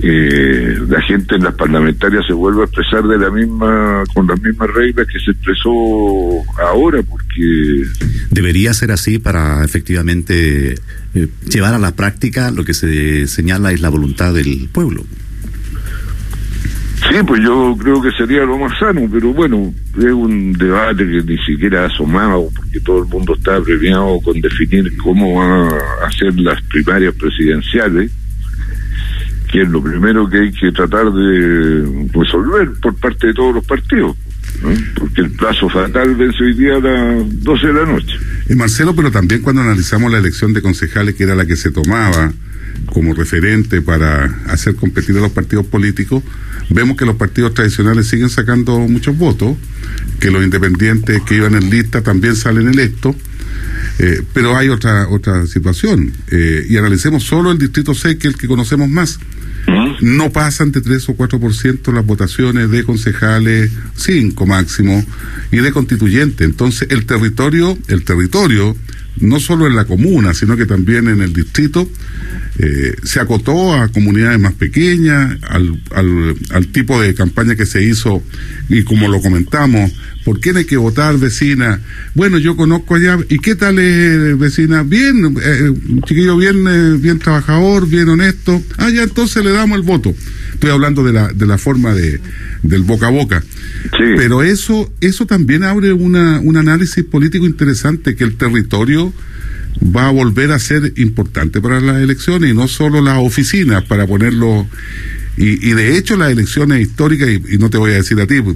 eh, 0.01 0.77
la 0.89 1.01
gente 1.01 1.35
en 1.35 1.43
las 1.43 1.55
parlamentarias 1.55 2.25
se 2.27 2.33
vuelva 2.33 2.63
a 2.63 2.65
expresar 2.65 3.03
de 3.03 3.17
la 3.17 3.29
misma 3.29 4.03
con 4.13 4.27
las 4.27 4.41
mismas 4.41 4.69
reglas 4.73 5.07
que 5.07 5.19
se 5.19 5.31
expresó 5.31 5.71
ahora 6.61 7.01
porque 7.03 7.85
debería 8.29 8.73
ser 8.73 8.91
así 8.91 9.19
para 9.19 9.63
efectivamente 9.63 10.75
eh, 11.13 11.27
llevar 11.49 11.73
a 11.73 11.79
la 11.79 11.95
práctica 11.95 12.51
lo 12.51 12.65
que 12.65 12.73
se 12.73 13.27
señala 13.27 13.71
es 13.71 13.81
la 13.81 13.89
voluntad 13.89 14.33
del 14.33 14.67
pueblo. 14.71 15.05
Sí, 17.09 17.17
pues 17.25 17.41
yo 17.43 17.75
creo 17.77 18.01
que 18.01 18.11
sería 18.11 18.43
lo 18.45 18.57
más 18.57 18.77
sano, 18.79 19.07
pero 19.11 19.31
bueno, 19.31 19.73
es 19.97 20.11
un 20.11 20.53
debate 20.53 21.05
que 21.05 21.21
ni 21.23 21.37
siquiera 21.45 21.83
ha 21.83 21.87
asomado, 21.87 22.49
porque 22.55 22.79
todo 22.79 23.03
el 23.03 23.05
mundo 23.05 23.35
está 23.35 23.61
premiado 23.61 24.19
con 24.21 24.41
definir 24.41 24.95
cómo 24.97 25.35
van 25.35 25.69
a 25.69 26.07
hacer 26.07 26.33
las 26.39 26.61
primarias 26.63 27.13
presidenciales, 27.13 28.11
que 29.51 29.61
es 29.61 29.69
lo 29.69 29.81
primero 29.81 30.29
que 30.29 30.39
hay 30.39 30.51
que 30.51 30.71
tratar 30.71 31.11
de 31.11 32.07
resolver 32.13 32.71
por 32.81 32.95
parte 32.95 33.27
de 33.27 33.33
todos 33.33 33.55
los 33.55 33.65
partidos. 33.65 34.15
porque 34.97 35.21
el 35.21 35.31
plazo 35.31 35.69
fatal 35.69 36.15
vence 36.15 36.43
hoy 36.43 36.53
día 36.53 36.75
a 36.75 36.79
las 36.79 37.43
12 37.43 37.67
de 37.67 37.73
la 37.73 37.85
noche. 37.85 38.17
Y 38.49 38.55
Marcelo, 38.55 38.95
pero 38.95 39.11
también 39.11 39.41
cuando 39.41 39.61
analizamos 39.61 40.11
la 40.11 40.17
elección 40.17 40.53
de 40.53 40.61
concejales, 40.61 41.15
que 41.15 41.23
era 41.23 41.35
la 41.35 41.45
que 41.45 41.55
se 41.55 41.71
tomaba 41.71 42.31
como 42.87 43.13
referente 43.13 43.81
para 43.81 44.25
hacer 44.47 44.75
competir 44.75 45.17
a 45.17 45.21
los 45.21 45.31
partidos 45.31 45.65
políticos, 45.65 46.23
vemos 46.69 46.97
que 46.97 47.05
los 47.05 47.15
partidos 47.15 47.53
tradicionales 47.53 48.07
siguen 48.07 48.29
sacando 48.29 48.79
muchos 48.79 49.17
votos, 49.17 49.57
que 50.19 50.31
los 50.31 50.43
independientes 50.43 51.21
que 51.23 51.35
iban 51.35 51.55
en 51.55 51.69
lista 51.69 52.01
también 52.01 52.35
salen 52.35 52.67
electos. 52.67 53.15
Eh, 53.99 54.21
pero 54.33 54.57
hay 54.57 54.67
otra 54.67 55.07
otra 55.07 55.45
situación 55.47 56.11
eh, 56.29 56.65
y 56.67 56.75
analicemos 56.75 57.23
solo 57.23 57.51
el 57.51 57.57
distrito 57.57 57.93
6 57.93 58.17
que 58.17 58.27
es 58.27 58.33
el 58.33 58.39
que 58.39 58.47
conocemos 58.47 58.89
más 58.89 59.19
no 60.01 60.31
pasan 60.31 60.71
de 60.71 60.81
3 60.81 61.09
o 61.09 61.17
4% 61.17 61.93
las 61.93 62.05
votaciones 62.05 62.69
de 62.69 62.83
concejales, 62.83 63.71
5 63.95 64.45
máximo, 64.45 65.05
y 65.51 65.57
de 65.57 65.71
constituyentes. 65.71 66.47
Entonces, 66.47 66.87
el 66.91 67.05
territorio, 67.05 67.77
el 67.87 68.03
territorio, 68.03 68.75
no 69.17 69.39
solo 69.39 69.67
en 69.67 69.75
la 69.75 69.85
comuna, 69.85 70.33
sino 70.33 70.57
que 70.57 70.65
también 70.65 71.07
en 71.07 71.21
el 71.21 71.33
distrito, 71.33 71.89
eh, 72.57 72.95
se 73.03 73.19
acotó 73.19 73.73
a 73.73 73.89
comunidades 73.89 74.39
más 74.39 74.53
pequeñas, 74.53 75.37
al, 75.49 75.81
al, 75.93 76.35
al, 76.51 76.67
tipo 76.67 77.01
de 77.01 77.13
campaña 77.13 77.55
que 77.55 77.65
se 77.65 77.83
hizo, 77.83 78.23
y 78.69 78.83
como 78.83 79.07
lo 79.07 79.21
comentamos, 79.21 79.91
¿por 80.23 80.39
quién 80.39 80.57
hay 80.57 80.65
que 80.65 80.77
votar, 80.77 81.17
vecina? 81.17 81.81
Bueno, 82.13 82.37
yo 82.37 82.55
conozco 82.55 82.95
allá, 82.95 83.17
¿y 83.29 83.39
qué 83.39 83.55
tal 83.55 83.79
es, 83.79 84.37
vecina? 84.37 84.83
Bien, 84.83 85.35
eh, 85.41 85.73
chiquillo 86.05 86.37
bien, 86.37 86.65
eh, 86.67 86.97
bien 86.97 87.19
trabajador, 87.19 87.87
bien 87.87 88.09
honesto. 88.09 88.61
Ah, 88.77 88.89
ya 88.89 89.03
entonces 89.03 89.43
le 89.43 89.51
damos 89.51 89.77
el 89.77 89.83
voto. 89.83 90.13
Estoy 90.53 90.71
hablando 90.71 91.03
de 91.03 91.13
la, 91.13 91.27
de 91.29 91.45
la 91.45 91.57
forma 91.57 91.93
de, 91.93 92.19
del 92.63 92.83
boca 92.83 93.07
a 93.07 93.11
boca. 93.11 93.43
Pero 93.97 94.43
eso, 94.43 94.91
eso 95.01 95.25
también 95.25 95.63
abre 95.63 95.93
una, 95.93 96.39
un 96.39 96.57
análisis 96.57 97.03
político 97.03 97.45
interesante, 97.45 98.15
que 98.15 98.23
el 98.23 98.35
territorio 98.35 99.13
va 99.83 100.07
a 100.07 100.11
volver 100.11 100.51
a 100.51 100.59
ser 100.59 100.93
importante 100.97 101.61
para 101.61 101.79
las 101.79 102.01
elecciones 102.01 102.51
y 102.51 102.53
no 102.53 102.67
solo 102.67 103.01
las 103.01 103.19
oficinas 103.19 103.83
para 103.83 104.07
ponerlo 104.07 104.67
y, 105.37 105.69
y 105.69 105.73
de 105.73 105.97
hecho 105.97 106.15
las 106.15 106.31
elecciones 106.31 106.81
históricas, 106.81 107.29
y, 107.29 107.55
y, 107.55 107.57
no 107.57 107.69
te 107.69 107.77
voy 107.77 107.91
a 107.91 107.95
decir 107.95 108.19
a 108.21 108.27
ti 108.27 108.41
pues, 108.41 108.55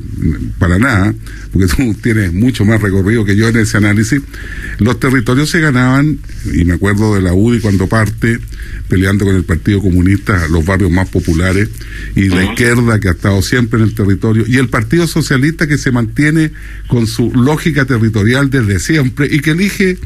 para 0.58 0.80
nada, 0.80 1.14
porque 1.52 1.68
tú 1.76 1.94
tienes 2.02 2.34
mucho 2.34 2.66
más 2.66 2.82
recorrido 2.82 3.26
que 3.26 3.36
yo 3.36 3.48
en 3.50 3.58
ese 3.58 3.78
análisis, 3.78 4.22
los 4.78 5.00
territorios 5.00 5.50
se 5.50 5.60
ganaban, 5.60 6.20
y 6.54 6.64
me 6.66 6.74
acuerdo 6.74 7.16
de 7.16 7.22
la 7.22 7.34
UDI 7.34 7.60
cuando 7.60 7.88
parte, 7.88 8.40
peleando 8.88 9.26
con 9.26 9.36
el 9.36 9.44
Partido 9.44 9.82
Comunista, 9.82 10.48
los 10.48 10.66
barrios 10.66 10.92
más 10.92 11.10
populares, 11.10 11.70
y 12.16 12.30
la 12.30 12.46
izquierda 12.46 13.00
que 13.00 13.10
ha 13.10 13.12
estado 13.12 13.42
siempre 13.42 13.80
en 13.80 13.86
el 13.86 13.96
territorio, 13.96 14.46
y 14.48 14.58
el 14.58 14.70
Partido 14.70 15.08
Socialista 15.08 15.68
que 15.68 15.78
se 15.78 15.92
mantiene 15.92 16.52
con 16.88 17.08
su 17.08 17.32
lógica 17.32 17.86
territorial 17.86 18.50
desde 18.50 18.80
siempre 18.80 19.28
y 19.30 19.40
que 19.40 19.52
elige 19.52 19.98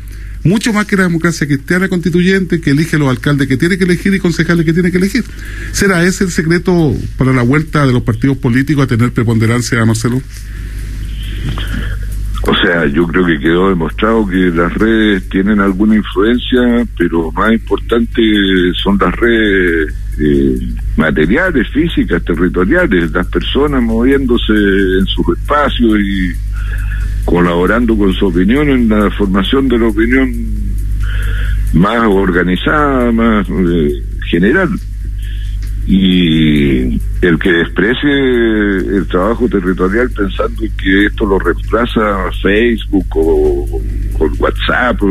mucho 0.44 0.74
más 0.74 0.86
que 0.86 0.98
la 0.98 1.04
democracia 1.04 1.48
cristiana 1.48 1.88
constituyente 1.88 2.60
que 2.62 2.72
elige 2.72 2.98
los 2.98 3.10
alcaldes 3.10 3.48
que 3.48 3.58
tiene 3.58 3.78
que 3.78 3.86
elegir 3.86 4.14
y 4.14 4.20
concejales 4.20 4.66
que 4.66 4.74
tiene 4.74 4.92
que 4.92 4.98
elegir. 4.98 5.24
¿Será 5.72 6.04
ese 6.04 6.26
el 6.26 6.32
secreto 6.32 6.94
para 7.18 7.34
la 7.34 7.44
vuelta 7.44 7.86
de 7.86 7.94
los 7.94 8.04
partidos 8.04 8.38
políticos 8.38 8.84
a 8.84 8.88
tener 8.88 9.12
preponderancia, 9.12 9.84
Marcelo? 9.86 10.22
O 12.46 12.54
sea, 12.56 12.86
yo 12.88 13.08
creo 13.08 13.26
que 13.26 13.40
quedó 13.40 13.70
demostrado 13.70 14.28
que 14.28 14.36
las 14.36 14.74
redes 14.74 15.30
tienen 15.30 15.62
alguna 15.62 15.96
influencia, 15.96 16.86
pero 16.98 17.32
más 17.32 17.54
importante 17.54 18.22
son 18.84 18.98
las 19.00 19.16
redes 19.16 19.94
eh, 20.20 20.60
materiales, 20.98 21.70
físicas, 21.70 22.22
territoriales, 22.26 23.14
las 23.14 23.28
personas 23.28 23.82
moviéndose 23.82 24.52
en 24.52 25.06
sus 25.06 25.38
espacios 25.38 25.98
y 26.02 26.34
colaborando 27.26 27.98
con 27.98 28.14
su 28.14 28.28
opinión 28.28 28.70
en 28.70 28.90
la 28.90 29.10
formación 29.12 29.68
de 29.68 29.78
la 29.78 29.88
opinión 29.88 30.32
más 31.74 32.06
organizada, 32.08 33.12
más 33.12 33.48
eh, 33.50 34.04
general. 34.30 34.70
Y 35.86 37.02
el 37.22 37.38
que 37.40 37.52
desprecie 37.52 38.10
el 38.10 39.06
trabajo 39.08 39.50
territorial 39.50 40.10
pensando 40.12 40.64
que 40.78 41.06
esto 41.08 41.26
lo 41.26 41.40
reemplaza 41.40 42.32
Facebook 42.42 43.08
o, 43.16 43.82
WhatsApp, 44.40 45.02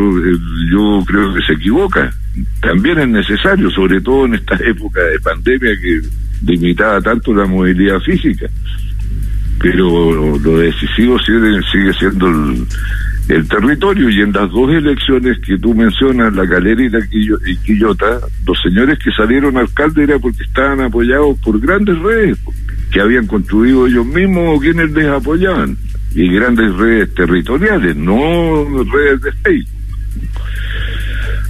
yo 0.70 1.04
creo 1.06 1.34
que 1.34 1.42
se 1.46 1.52
equivoca. 1.52 2.10
También 2.62 2.98
es 3.00 3.08
necesario, 3.08 3.70
sobre 3.70 4.00
todo 4.00 4.24
en 4.24 4.34
esta 4.34 4.54
época 4.64 5.02
de 5.02 5.20
pandemia 5.20 5.72
que 5.78 6.00
limitaba 6.46 7.00
tanto 7.02 7.34
la 7.34 7.44
movilidad 7.44 8.00
física 8.00 8.48
pero 9.62 10.38
lo 10.38 10.58
decisivo 10.58 11.16
sigue, 11.20 11.60
sigue 11.70 11.92
siendo 11.94 12.26
el, 12.26 12.66
el, 13.28 13.48
territorio 13.48 14.10
y 14.10 14.20
en 14.20 14.32
las 14.32 14.50
dos 14.50 14.68
elecciones 14.70 15.38
que 15.38 15.56
tú 15.56 15.72
mencionas, 15.72 16.34
la 16.34 16.48
Calera 16.48 16.82
y 16.82 16.88
la 16.88 16.98
Quillota, 17.64 18.18
los 18.44 18.60
señores 18.60 18.98
que 18.98 19.12
salieron 19.12 19.56
alcalde 19.56 20.02
era 20.02 20.18
porque 20.18 20.42
estaban 20.42 20.80
apoyados 20.80 21.38
por 21.38 21.60
grandes 21.60 21.96
redes 22.00 22.38
que 22.90 23.00
habían 23.00 23.28
construido 23.28 23.86
ellos 23.86 24.04
mismos 24.04 24.56
o 24.56 24.60
quienes 24.60 24.90
les 24.90 25.06
apoyaban 25.06 25.76
y 26.12 26.28
grandes 26.28 26.74
redes 26.74 27.14
territoriales, 27.14 27.96
no 27.96 28.66
redes 28.92 29.22
de 29.22 29.32
Facebook. 29.32 29.82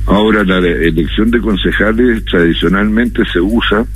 Ahora 0.07 0.45
la 0.45 0.59
elección 0.59 1.31
de 1.31 1.41
concejales 1.41 2.25
tradicionalmente 2.27 3.23
se 3.33 3.41
usa 3.41 3.87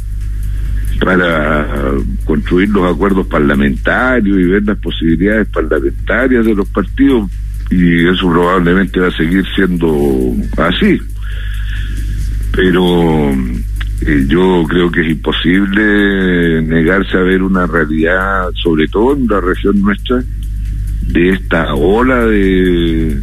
para 0.99 1.93
construir 2.25 2.69
los 2.71 2.93
acuerdos 2.93 3.27
parlamentarios 3.27 4.39
y 4.39 4.45
ver 4.45 4.63
las 4.65 4.79
posibilidades 4.79 5.49
parlamentarias 5.49 6.45
de 6.45 6.55
los 6.55 6.69
partidos 6.69 7.31
y 7.71 8.07
eso 8.07 8.31
probablemente 8.31 9.01
va 9.01 9.09
a 9.09 9.17
seguir 9.17 9.45
siendo 9.55 10.35
así. 10.57 10.99
Pero 12.53 13.33
eh, 14.03 14.25
yo 14.29 14.65
creo 14.69 14.91
que 14.91 15.01
es 15.03 15.09
imposible 15.09 16.63
negarse 16.63 17.17
a 17.17 17.23
ver 17.23 17.43
una 17.43 17.67
realidad 17.67 18.51
sobre 18.63 18.87
todo 18.89 19.17
en 19.17 19.27
la 19.27 19.41
región 19.41 19.81
nuestra 19.81 20.23
de 21.09 21.31
esta 21.31 21.75
ola 21.75 22.27
de 22.27 23.21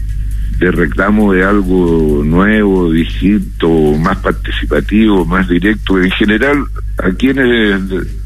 de 0.64 0.72
reclamo 0.72 1.34
de 1.34 1.44
algo 1.44 2.24
nuevo, 2.24 2.92
distinto, 2.92 3.70
más 3.98 4.18
participativo, 4.20 5.26
más 5.26 5.48
directo, 5.50 6.02
en 6.02 6.10
general 6.12 6.64
a 6.98 7.10
quienes 7.12 7.82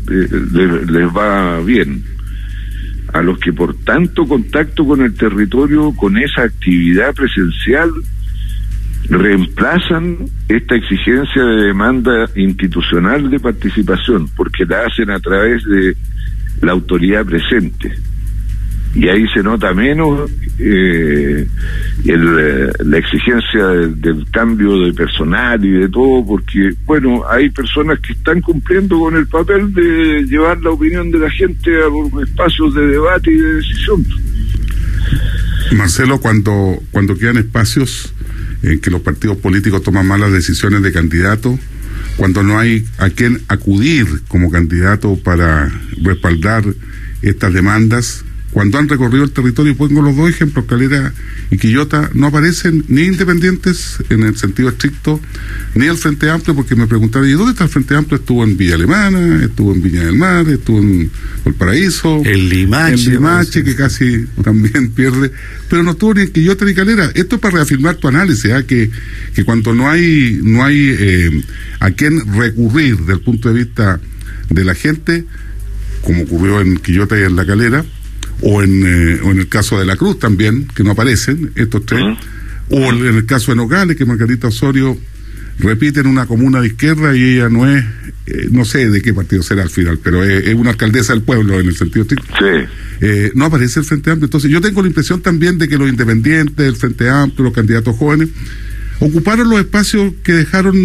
les, 0.07 1.07
va 1.15 1.59
bien, 1.61 2.03
a 3.13 3.21
los 3.21 3.39
que 3.39 3.51
por 3.53 3.75
tanto 3.83 4.25
contacto 4.25 4.85
con 4.85 5.01
el 5.01 5.15
territorio, 5.15 5.91
con 5.93 6.17
esa 6.17 6.43
actividad 6.43 7.15
presencial, 7.15 7.91
reemplazan 9.09 10.17
esta 10.47 10.75
exigencia 10.75 11.43
de 11.43 11.67
demanda 11.67 12.29
institucional 12.35 13.31
de 13.31 13.39
participación, 13.39 14.29
porque 14.35 14.65
la 14.65 14.83
hacen 14.85 15.09
a 15.09 15.19
través 15.19 15.63
de 15.63 15.95
la 16.61 16.73
autoridad 16.73 17.25
presente 17.25 17.95
y 18.97 19.07
ahí 19.09 19.27
se 19.31 19.43
nota 19.43 19.75
menos 19.75 20.27
eh, 20.57 21.47
el, 22.03 22.39
eh, 22.39 22.71
la 22.83 22.97
exigencia 22.97 23.67
del, 23.67 24.25
cambio 24.31 24.85
de 24.85 24.93
personal 24.93 25.63
y 25.63 25.69
de 25.69 25.87
todo, 25.87 26.25
porque, 26.25 26.73
bueno, 26.83 27.21
hay 27.29 27.51
personas 27.51 27.99
que 27.99 28.13
están 28.13 28.41
cumpliendo 28.41 28.97
con 28.97 29.15
el 29.15 29.27
papel 29.27 29.71
de 29.71 30.23
llevar 30.23 30.59
la 30.61 30.71
opinión 30.71 31.11
de 31.11 31.19
la 31.19 31.29
gente 31.29 31.69
a 31.75 31.87
los 31.89 32.27
espacios 32.27 32.73
de 32.73 32.87
debate 32.87 33.31
y 33.31 33.37
de 33.37 33.53
decisión. 33.53 34.03
Marcelo, 35.73 36.19
cuando, 36.19 36.79
cuando 36.89 37.15
quedan 37.15 37.37
espacios 37.37 38.11
en 38.63 38.79
que 38.79 38.89
los 38.89 39.01
partidos 39.01 39.37
políticos 39.37 39.83
toman 39.83 40.07
malas 40.07 40.31
decisiones 40.31 40.81
de 40.81 40.91
candidato, 40.91 41.59
cuando 42.15 42.41
no 42.41 42.57
hay 42.57 42.83
a 42.97 43.11
quien 43.11 43.41
acudir 43.47 44.07
como 44.27 44.49
candidato 44.49 45.19
para 45.23 45.69
respaldar 46.01 46.63
estas 47.21 47.53
demandas, 47.53 48.25
cuando 48.57 48.79
han 48.79 48.89
recorrido 48.89 49.23
el 49.23 49.29
territorio, 49.29 49.77
pongo 49.77 50.01
los 50.01 50.15
dos 50.17 50.31
ejemplos, 50.31 50.65
Calera 50.65 51.13
y 51.51 51.59
Quillota, 51.59 52.09
no 52.15 52.25
aparecen 52.25 52.83
ni 52.87 53.03
independientes 53.03 53.97
en 54.09 54.23
el 54.23 54.35
sentido 54.35 54.69
estricto, 54.69 55.21
ni 55.75 55.85
el 55.85 55.95
Frente 55.95 56.27
Amplio, 56.31 56.55
porque 56.55 56.75
me 56.75 56.87
preguntaron, 56.87 57.29
¿y 57.29 57.33
dónde 57.33 57.51
está 57.51 57.65
el 57.65 57.69
Frente 57.69 57.95
Amplio? 57.95 58.17
Estuvo 58.17 58.43
en 58.43 58.57
Villa 58.57 58.73
Alemana, 58.73 59.45
estuvo 59.45 59.75
en 59.75 59.83
Viña 59.83 60.05
del 60.05 60.15
Mar, 60.15 60.49
estuvo 60.49 60.79
en 60.79 61.11
Valparaíso, 61.45 62.23
el 62.25 62.49
Limache, 62.49 62.93
el 62.93 63.11
Limache 63.11 63.63
que 63.63 63.75
casi 63.75 64.25
también 64.43 64.89
pierde, 64.95 65.31
pero 65.69 65.83
no 65.83 65.91
estuvo 65.91 66.15
ni 66.15 66.21
en 66.21 66.31
Quillota 66.31 66.65
ni 66.65 66.73
Calera. 66.73 67.11
Esto 67.13 67.35
es 67.35 67.41
para 67.43 67.57
reafirmar 67.57 67.97
tu 67.97 68.07
análisis, 68.07 68.45
¿eh? 68.45 68.65
que, 68.65 68.89
que 69.35 69.43
cuando 69.43 69.75
no 69.75 69.87
hay, 69.87 70.39
no 70.41 70.65
hay 70.65 70.95
eh, 70.97 71.43
a 71.79 71.91
quién 71.91 72.23
recurrir 72.33 72.97
desde 72.97 73.13
el 73.13 73.21
punto 73.21 73.53
de 73.53 73.65
vista 73.65 73.99
de 74.49 74.63
la 74.63 74.73
gente, 74.73 75.25
como 76.01 76.23
ocurrió 76.23 76.59
en 76.59 76.77
Quillota 76.77 77.19
y 77.19 77.21
en 77.21 77.35
La 77.35 77.45
Calera, 77.45 77.85
o 78.41 78.61
en, 78.61 78.83
eh, 78.85 79.19
o 79.23 79.31
en 79.31 79.39
el 79.39 79.47
caso 79.47 79.79
de 79.79 79.85
La 79.85 79.95
Cruz 79.95 80.19
también, 80.19 80.67
que 80.67 80.83
no 80.83 80.91
aparecen 80.91 81.51
estos 81.55 81.85
tres, 81.85 82.03
o 82.69 82.77
en 82.77 83.15
el 83.15 83.25
caso 83.25 83.51
de 83.51 83.57
Nogales, 83.57 83.95
que 83.95 84.05
Margarita 84.05 84.47
Osorio 84.47 84.97
repite 85.59 86.01
en 86.01 86.07
una 86.07 86.25
comuna 86.25 86.61
de 86.61 86.67
izquierda 86.67 87.15
y 87.15 87.35
ella 87.35 87.49
no 87.49 87.67
es, 87.67 87.83
eh, 88.27 88.47
no 88.51 88.63
sé 88.65 88.89
de 88.89 89.01
qué 89.01 89.13
partido 89.13 89.41
será 89.41 89.63
al 89.63 89.69
final, 89.69 89.99
pero 90.03 90.23
es, 90.23 90.53
una 90.53 90.71
alcaldesa 90.71 91.13
del 91.13 91.23
pueblo 91.23 91.59
en 91.59 91.67
el 91.67 91.75
sentido 91.75 92.03
estricto. 92.03 92.27
Eh, 93.01 93.31
no 93.33 93.45
aparece 93.45 93.79
el 93.79 93.85
Frente 93.85 94.11
Amplio. 94.11 94.25
Entonces 94.25 94.51
yo 94.51 94.61
tengo 94.61 94.81
la 94.81 94.87
impresión 94.87 95.21
también 95.21 95.57
de 95.57 95.67
que 95.67 95.77
los 95.77 95.89
independientes, 95.89 96.65
el 96.65 96.75
Frente 96.75 97.09
Amplio, 97.09 97.45
los 97.45 97.53
candidatos 97.53 97.95
jóvenes, 97.95 98.29
ocuparon 98.99 99.49
los 99.49 99.59
espacios 99.59 100.13
que 100.23 100.33
dejaron 100.33 100.75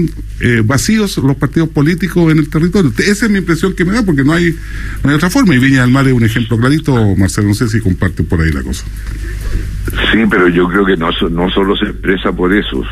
eh, 0.41 0.63
vacíos 0.65 1.19
los 1.19 1.37
partidos 1.37 1.69
políticos 1.69 2.31
en 2.33 2.39
el 2.39 2.51
territorio. 2.51 2.93
Esa 2.99 3.27
es 3.27 3.31
mi 3.31 3.39
impresión 3.39 3.75
que 3.75 3.85
me 3.85 3.93
da, 3.93 4.03
porque 4.03 4.25
no 4.25 4.33
hay, 4.33 4.55
no 5.03 5.11
hay 5.11 5.17
otra 5.17 5.31
forma. 5.31 5.55
Y 5.55 5.59
Viña 5.59 5.83
del 5.83 5.91
Mar 5.91 6.07
es 6.07 6.13
un 6.13 6.25
ejemplo 6.25 6.59
clarito, 6.59 6.95
Marcelo, 7.17 7.49
no 7.49 7.55
sé 7.55 7.69
si 7.69 7.81
comparten 7.81 8.27
por 8.27 8.41
ahí 8.41 8.53
la 8.53 8.63
cosa. 8.63 8.85
Sí, 10.13 10.19
pero 10.31 10.49
yo 10.49 10.69
creo 10.69 10.85
que 10.85 10.97
no, 10.97 11.11
no 11.31 11.51
solo 11.51 11.77
se 11.77 11.87
expresa 11.87 12.33
por 12.33 12.53
eso, 12.55 12.85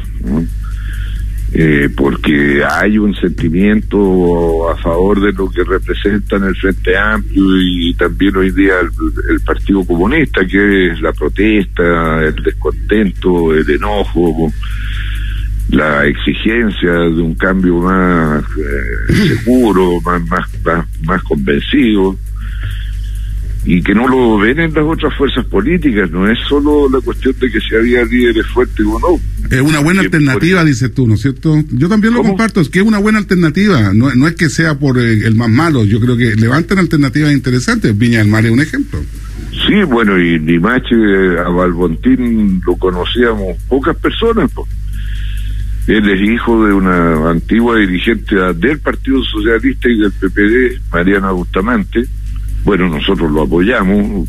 eh, 1.53 1.89
porque 1.97 2.63
hay 2.65 2.99
un 2.99 3.15
sentimiento 3.15 4.71
a 4.71 4.77
favor 4.77 5.21
de 5.21 5.33
lo 5.33 5.51
que 5.51 5.65
representan 5.65 6.45
el 6.45 6.55
Frente 6.55 6.97
Amplio 6.97 7.45
y 7.61 7.95
también 7.95 8.37
hoy 8.37 8.51
día 8.53 8.75
el 8.81 9.41
Partido 9.41 9.85
Comunista, 9.85 10.45
que 10.47 10.93
es 10.93 11.01
la 11.01 11.13
protesta, 11.13 12.25
el 12.25 12.37
descontento, 12.37 13.55
el 13.55 13.69
enojo 13.69 14.53
la 15.69 16.07
exigencia 16.07 16.93
de 16.93 17.23
un 17.23 17.35
cambio 17.35 17.79
más 17.79 18.43
eh, 18.43 19.15
seguro, 19.45 20.01
más, 20.05 20.23
más, 20.29 20.87
más, 21.05 21.23
convencido, 21.23 22.17
y 23.65 23.83
que 23.83 23.95
no 23.95 24.09
lo 24.09 24.39
ven 24.39 24.59
en 24.59 24.73
las 24.73 24.85
otras 24.85 25.15
fuerzas 25.17 25.45
políticas, 25.45 26.11
no 26.11 26.29
es 26.29 26.39
solo 26.49 26.89
la 26.91 27.01
cuestión 27.01 27.35
de 27.39 27.51
que 27.51 27.61
si 27.61 27.75
había 27.75 28.05
líderes 28.05 28.47
fuertes 28.47 28.85
o 28.87 28.99
no. 28.99 29.21
Es 29.55 29.61
una 29.61 29.81
buena 29.81 30.01
alternativa, 30.01 30.65
dices 30.65 30.93
tú, 30.95 31.07
¿no 31.07 31.15
es 31.15 31.21
cierto? 31.21 31.63
Yo 31.71 31.89
también 31.89 32.15
lo 32.15 32.23
comparto, 32.23 32.61
es 32.61 32.69
que 32.69 32.81
es 32.81 32.85
una 32.85 32.99
buena 32.99 33.19
alternativa, 33.19 33.93
no, 33.93 34.15
no 34.15 34.27
es 34.27 34.35
que 34.35 34.49
sea 34.49 34.79
por 34.79 34.99
eh, 34.99 35.27
el 35.27 35.35
más 35.35 35.51
malo, 35.51 35.85
yo 35.85 36.01
creo 36.01 36.17
que 36.17 36.37
levantan 36.37 36.79
alternativas 36.79 37.33
interesantes, 37.33 37.97
Viña 37.97 38.19
del 38.19 38.29
Mar 38.29 38.45
es 38.47 38.53
un 38.53 38.61
ejemplo. 38.61 39.01
Sí, 39.67 39.83
bueno, 39.85 40.19
y 40.19 40.39
Limache 40.39 40.95
a 41.39 41.49
Balbontín 41.49 42.63
lo 42.67 42.77
conocíamos 42.77 43.57
pocas 43.69 43.97
personas, 43.97 44.51
pues 44.55 44.69
él 45.97 46.09
es 46.09 46.21
hijo 46.21 46.67
de 46.67 46.73
una 46.73 47.31
antigua 47.31 47.77
dirigente 47.77 48.37
del 48.55 48.79
Partido 48.79 49.25
Socialista 49.25 49.89
y 49.89 49.99
del 49.99 50.13
PPD, 50.13 50.81
Mariana 50.93 51.33
Bustamante. 51.33 52.05
Bueno, 52.65 52.89
nosotros 52.89 53.29
lo 53.33 53.43
apoyamos, 53.43 54.29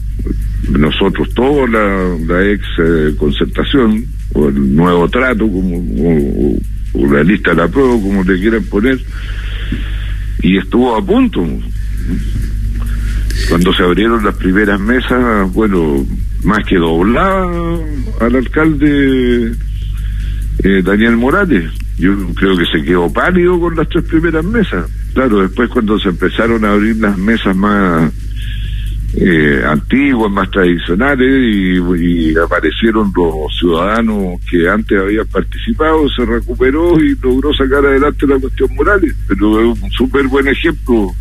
nosotros 0.72 1.30
toda 1.36 1.68
la, 1.68 2.50
ex 2.50 2.66
eh, 2.80 3.14
concertación, 3.16 4.06
o 4.34 4.48
el 4.48 4.76
nuevo 4.76 5.08
trato, 5.08 5.48
como, 5.48 5.78
o, 6.94 7.14
la 7.14 7.22
lista 7.22 7.52
de 7.52 7.58
la 7.58 7.68
prueba, 7.68 7.92
como 7.92 8.24
le 8.24 8.40
quieran 8.40 8.64
poner, 8.64 9.00
y 10.42 10.58
estuvo 10.58 10.96
a 10.96 11.06
punto. 11.06 11.46
Cuando 13.50 13.72
se 13.74 13.84
abrieron 13.84 14.26
las 14.26 14.36
primeras 14.36 14.80
mesas, 14.80 15.54
bueno, 15.54 16.08
más 16.44 16.66
que 16.66 16.78
doblaba 16.78 17.78
al 18.20 18.36
alcalde 18.36 19.54
eh, 20.64 20.82
Daniel 20.84 21.18
Morales. 21.18 21.72
Yo 21.98 22.16
creo 22.36 22.58
que 22.58 22.66
se 22.66 22.84
quedó 22.84 23.12
pálido 23.12 23.60
con 23.60 23.76
las 23.76 23.88
tres 23.90 24.04
primeras 24.06 24.44
mesas. 24.44 24.86
Claro, 25.14 25.42
después 25.42 25.70
cuando 25.70 26.00
se 26.00 26.10
empezaron 26.10 26.64
a 26.66 26.72
abrir 26.72 26.98
las 26.98 27.18
mesas 27.18 27.56
más 27.56 28.12
eh, 29.16 29.62
antiguas, 29.66 30.32
más 30.32 30.50
tradicionales 30.50 31.28
y, 31.28 32.36
aparecieron 32.38 33.12
los 33.16 33.56
ciudadanos 33.60 34.40
que 34.50 34.70
antes 34.70 35.00
habían 35.00 35.28
participado, 35.28 36.10
se 36.10 36.26
recuperó 36.26 37.00
y 37.00 37.16
logró 37.22 37.54
sacar 37.54 37.86
adelante 37.86 38.26
la 38.26 38.40
cuestión 38.40 38.74
Morales. 38.76 39.16
Pero 39.28 39.74
es 39.74 39.82
un 39.82 39.92
súper 39.92 40.28
buen 40.28 40.48
ejemplo 40.48 41.12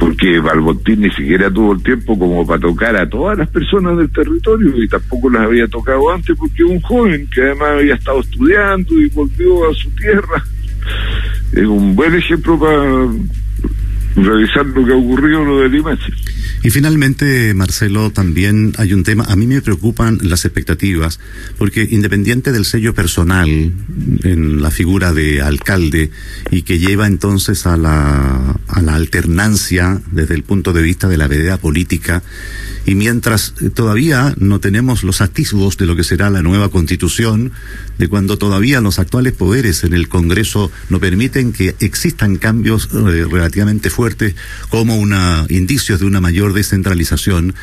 porque 0.00 0.40
Balbontín 0.40 1.02
ni 1.02 1.10
siquiera 1.10 1.50
tuvo 1.50 1.74
el 1.74 1.82
tiempo 1.82 2.18
como 2.18 2.46
para 2.46 2.58
tocar 2.58 2.96
a 2.96 3.08
todas 3.08 3.36
las 3.36 3.48
personas 3.50 3.98
del 3.98 4.10
territorio 4.10 4.82
y 4.82 4.88
tampoco 4.88 5.28
las 5.28 5.42
había 5.42 5.68
tocado 5.68 6.10
antes 6.10 6.34
porque 6.38 6.64
un 6.64 6.80
joven 6.80 7.28
que 7.32 7.42
además 7.42 7.68
había 7.72 7.94
estado 7.94 8.20
estudiando 8.20 8.94
y 8.98 9.10
volvió 9.10 9.70
a 9.70 9.74
su 9.74 9.90
tierra. 9.90 10.42
Es 11.52 11.66
un 11.66 11.94
buen 11.94 12.14
ejemplo 12.14 12.58
para 12.58 13.08
revisar 14.16 14.66
lo 14.66 14.84
que 14.84 14.92
ha 14.92 14.96
ocurrido 14.96 15.44
lo 15.44 15.60
de 15.60 15.68
Limache. 15.68 16.12
Y 16.62 16.70
finalmente, 16.70 17.54
Marcelo, 17.54 18.10
también 18.10 18.74
hay 18.76 18.92
un 18.92 19.02
tema, 19.02 19.24
a 19.24 19.36
mí 19.36 19.46
me 19.46 19.62
preocupan 19.62 20.18
las 20.22 20.44
expectativas, 20.44 21.18
porque 21.56 21.88
independiente 21.90 22.52
del 22.52 22.66
sello 22.66 22.94
personal 22.94 23.48
en 23.48 24.60
la 24.60 24.70
figura 24.70 25.14
de 25.14 25.40
alcalde 25.40 26.10
y 26.50 26.62
que 26.62 26.78
lleva 26.78 27.06
entonces 27.06 27.66
a 27.66 27.78
la, 27.78 28.56
a 28.68 28.82
la 28.82 28.94
alternancia 28.94 30.00
desde 30.12 30.34
el 30.34 30.42
punto 30.42 30.72
de 30.74 30.82
vista 30.82 31.08
de 31.08 31.16
la 31.16 31.28
vereda 31.28 31.56
política, 31.56 32.22
y 32.86 32.94
mientras 32.94 33.54
eh, 33.60 33.70
todavía 33.70 34.34
no 34.38 34.58
tenemos 34.60 35.02
los 35.04 35.20
atisbos 35.20 35.76
de 35.76 35.86
lo 35.86 35.96
que 35.96 36.04
será 36.04 36.30
la 36.30 36.42
nueva 36.42 36.70
constitución, 36.70 37.52
de 37.98 38.08
cuando 38.08 38.36
todavía 38.36 38.80
los 38.80 38.98
actuales 38.98 39.32
poderes 39.32 39.84
en 39.84 39.94
el 39.94 40.08
Congreso 40.08 40.70
no 40.88 41.00
permiten 41.00 41.52
que 41.52 41.74
existan 41.80 42.36
cambios 42.36 42.88
eh, 42.92 43.26
relativamente 43.30 43.90
fuertes 43.90 44.09
como 44.68 44.96
una 44.96 45.46
indicios 45.48 46.00
de 46.00 46.06
una 46.06 46.20
mayor 46.20 46.52
descentralización, 46.52 47.54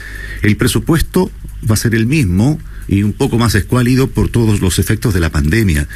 el 0.41 0.57
presupuesto 0.57 1.31
va 1.69 1.73
a 1.73 1.77
ser 1.77 1.95
el 1.95 2.05
mismo 2.05 2.59
y 2.87 3.03
un 3.03 3.13
poco 3.13 3.37
más 3.37 3.55
escuálido 3.55 4.07
por 4.07 4.29
todos 4.29 4.61
los 4.61 4.79
efectos 4.79 5.13
de 5.13 5.19
la 5.19 5.29
pandemia. 5.29 5.87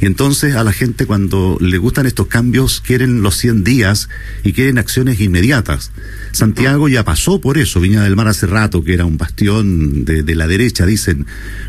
Y 0.00 0.06
entonces 0.06 0.56
a 0.56 0.64
la 0.64 0.72
gente 0.72 1.06
cuando 1.06 1.56
le 1.60 1.78
gustan 1.78 2.06
estos 2.06 2.26
cambios 2.26 2.80
quieren 2.80 3.22
los 3.22 3.36
100 3.36 3.64
días 3.64 4.08
y 4.42 4.52
quieren 4.52 4.78
acciones 4.78 5.20
inmediatas. 5.20 5.92
Santiago 6.32 6.88
ya 6.88 7.04
pasó 7.04 7.40
por 7.40 7.58
eso, 7.58 7.80
Viña 7.80 8.02
del 8.02 8.16
Mar 8.16 8.28
hace 8.28 8.46
rato, 8.46 8.84
que 8.84 8.94
era 8.94 9.04
un 9.04 9.16
bastión 9.16 10.04
de, 10.04 10.22
de 10.22 10.34
la 10.34 10.46
derecha, 10.46 10.86
dicen, 10.86 11.26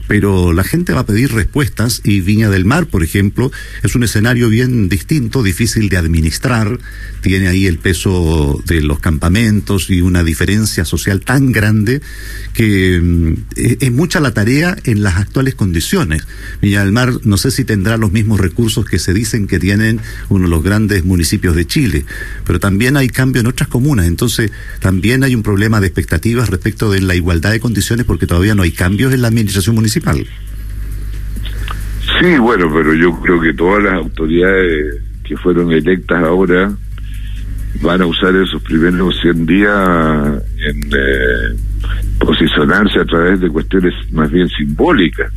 pero 0.08 0.54
la 0.54 0.64
gente 0.64 0.94
va 0.94 1.02
a 1.02 1.06
pedir 1.06 1.32
respuestas 1.34 2.02
y 2.04 2.22
Viña 2.22 2.50
del 2.50 2.66
Mar, 2.66 2.88
por 2.88 3.04
ejemplo, 3.04 3.52
es 3.84 3.96
un 3.96 4.04
escenario 4.04 4.50
bien 4.50 4.90
distinto, 4.90 5.44
difícil 5.44 5.90
de 5.90 5.98
administrar, 5.98 6.80
tiene 7.22 7.48
ahí 7.48 7.68
el 7.68 7.80
peso 7.80 8.62
de 8.66 8.82
los 8.82 9.00
campamentos 9.00 9.90
y 9.90 10.02
una 10.02 10.24
diferencia 10.24 10.86
social 10.86 11.22
tan 11.22 11.52
grande 11.52 12.02
que 12.54 13.00
mm, 13.02 13.34
es 13.56 13.92
mucha 13.92 14.20
la 14.20 14.34
tarea 14.34 14.65
en 14.84 15.04
las 15.04 15.18
actuales 15.18 15.56
condiciones. 15.56 16.26
Viña 16.62 16.82
del 16.82 16.92
Mar 16.92 17.12
no 17.24 17.38
sé 17.38 17.52
si 17.52 17.66
tendrá 17.66 17.98
los 17.98 18.12
mismos 18.12 18.40
recursos 18.40 18.86
que 18.86 19.00
se 19.00 19.14
dicen 19.14 19.48
que 19.48 19.60
tienen 19.60 20.00
uno 20.30 20.46
de 20.46 20.50
los 20.50 20.64
grandes 20.64 21.06
municipios 21.06 21.56
de 21.56 21.66
Chile, 21.66 22.06
pero 22.46 22.60
también 22.60 22.98
hay 22.98 23.10
cambio 23.10 23.42
en 23.42 23.48
otras 23.48 23.70
comunas, 23.70 24.08
entonces 24.08 24.52
también 24.80 25.24
hay 25.24 25.36
un 25.36 25.44
problema 25.44 25.80
de 25.80 25.88
expectativas 25.88 26.50
respecto 26.50 26.92
de 26.92 27.02
la 27.02 27.16
igualdad 27.16 27.52
de 27.52 27.60
condiciones 27.60 28.06
porque 28.06 28.28
todavía 28.28 28.56
no 28.56 28.64
hay 28.64 28.72
cambios 28.72 29.14
en 29.14 29.22
la 29.22 29.28
administración 29.28 29.76
municipal. 29.76 30.26
Sí, 32.20 32.38
bueno, 32.38 32.72
pero 32.74 32.94
yo 32.94 33.20
creo 33.20 33.42
que 33.42 33.54
todas 33.54 33.84
las 33.84 33.94
autoridades 33.94 35.02
que 35.24 35.36
fueron 35.38 35.72
electas 35.72 36.24
ahora 36.24 36.72
van 37.82 38.02
a 38.02 38.06
usar 38.06 38.36
esos 38.36 38.62
primeros 38.62 39.20
100 39.22 39.46
días 39.46 40.44
en 40.58 40.82
eh, 40.94 41.58
posicionarse 42.20 43.00
a 43.00 43.06
través 43.06 43.40
de 43.40 43.50
cuestiones 43.50 43.94
más 44.12 44.32
bien 44.32 44.48
simbólicas 44.50 45.32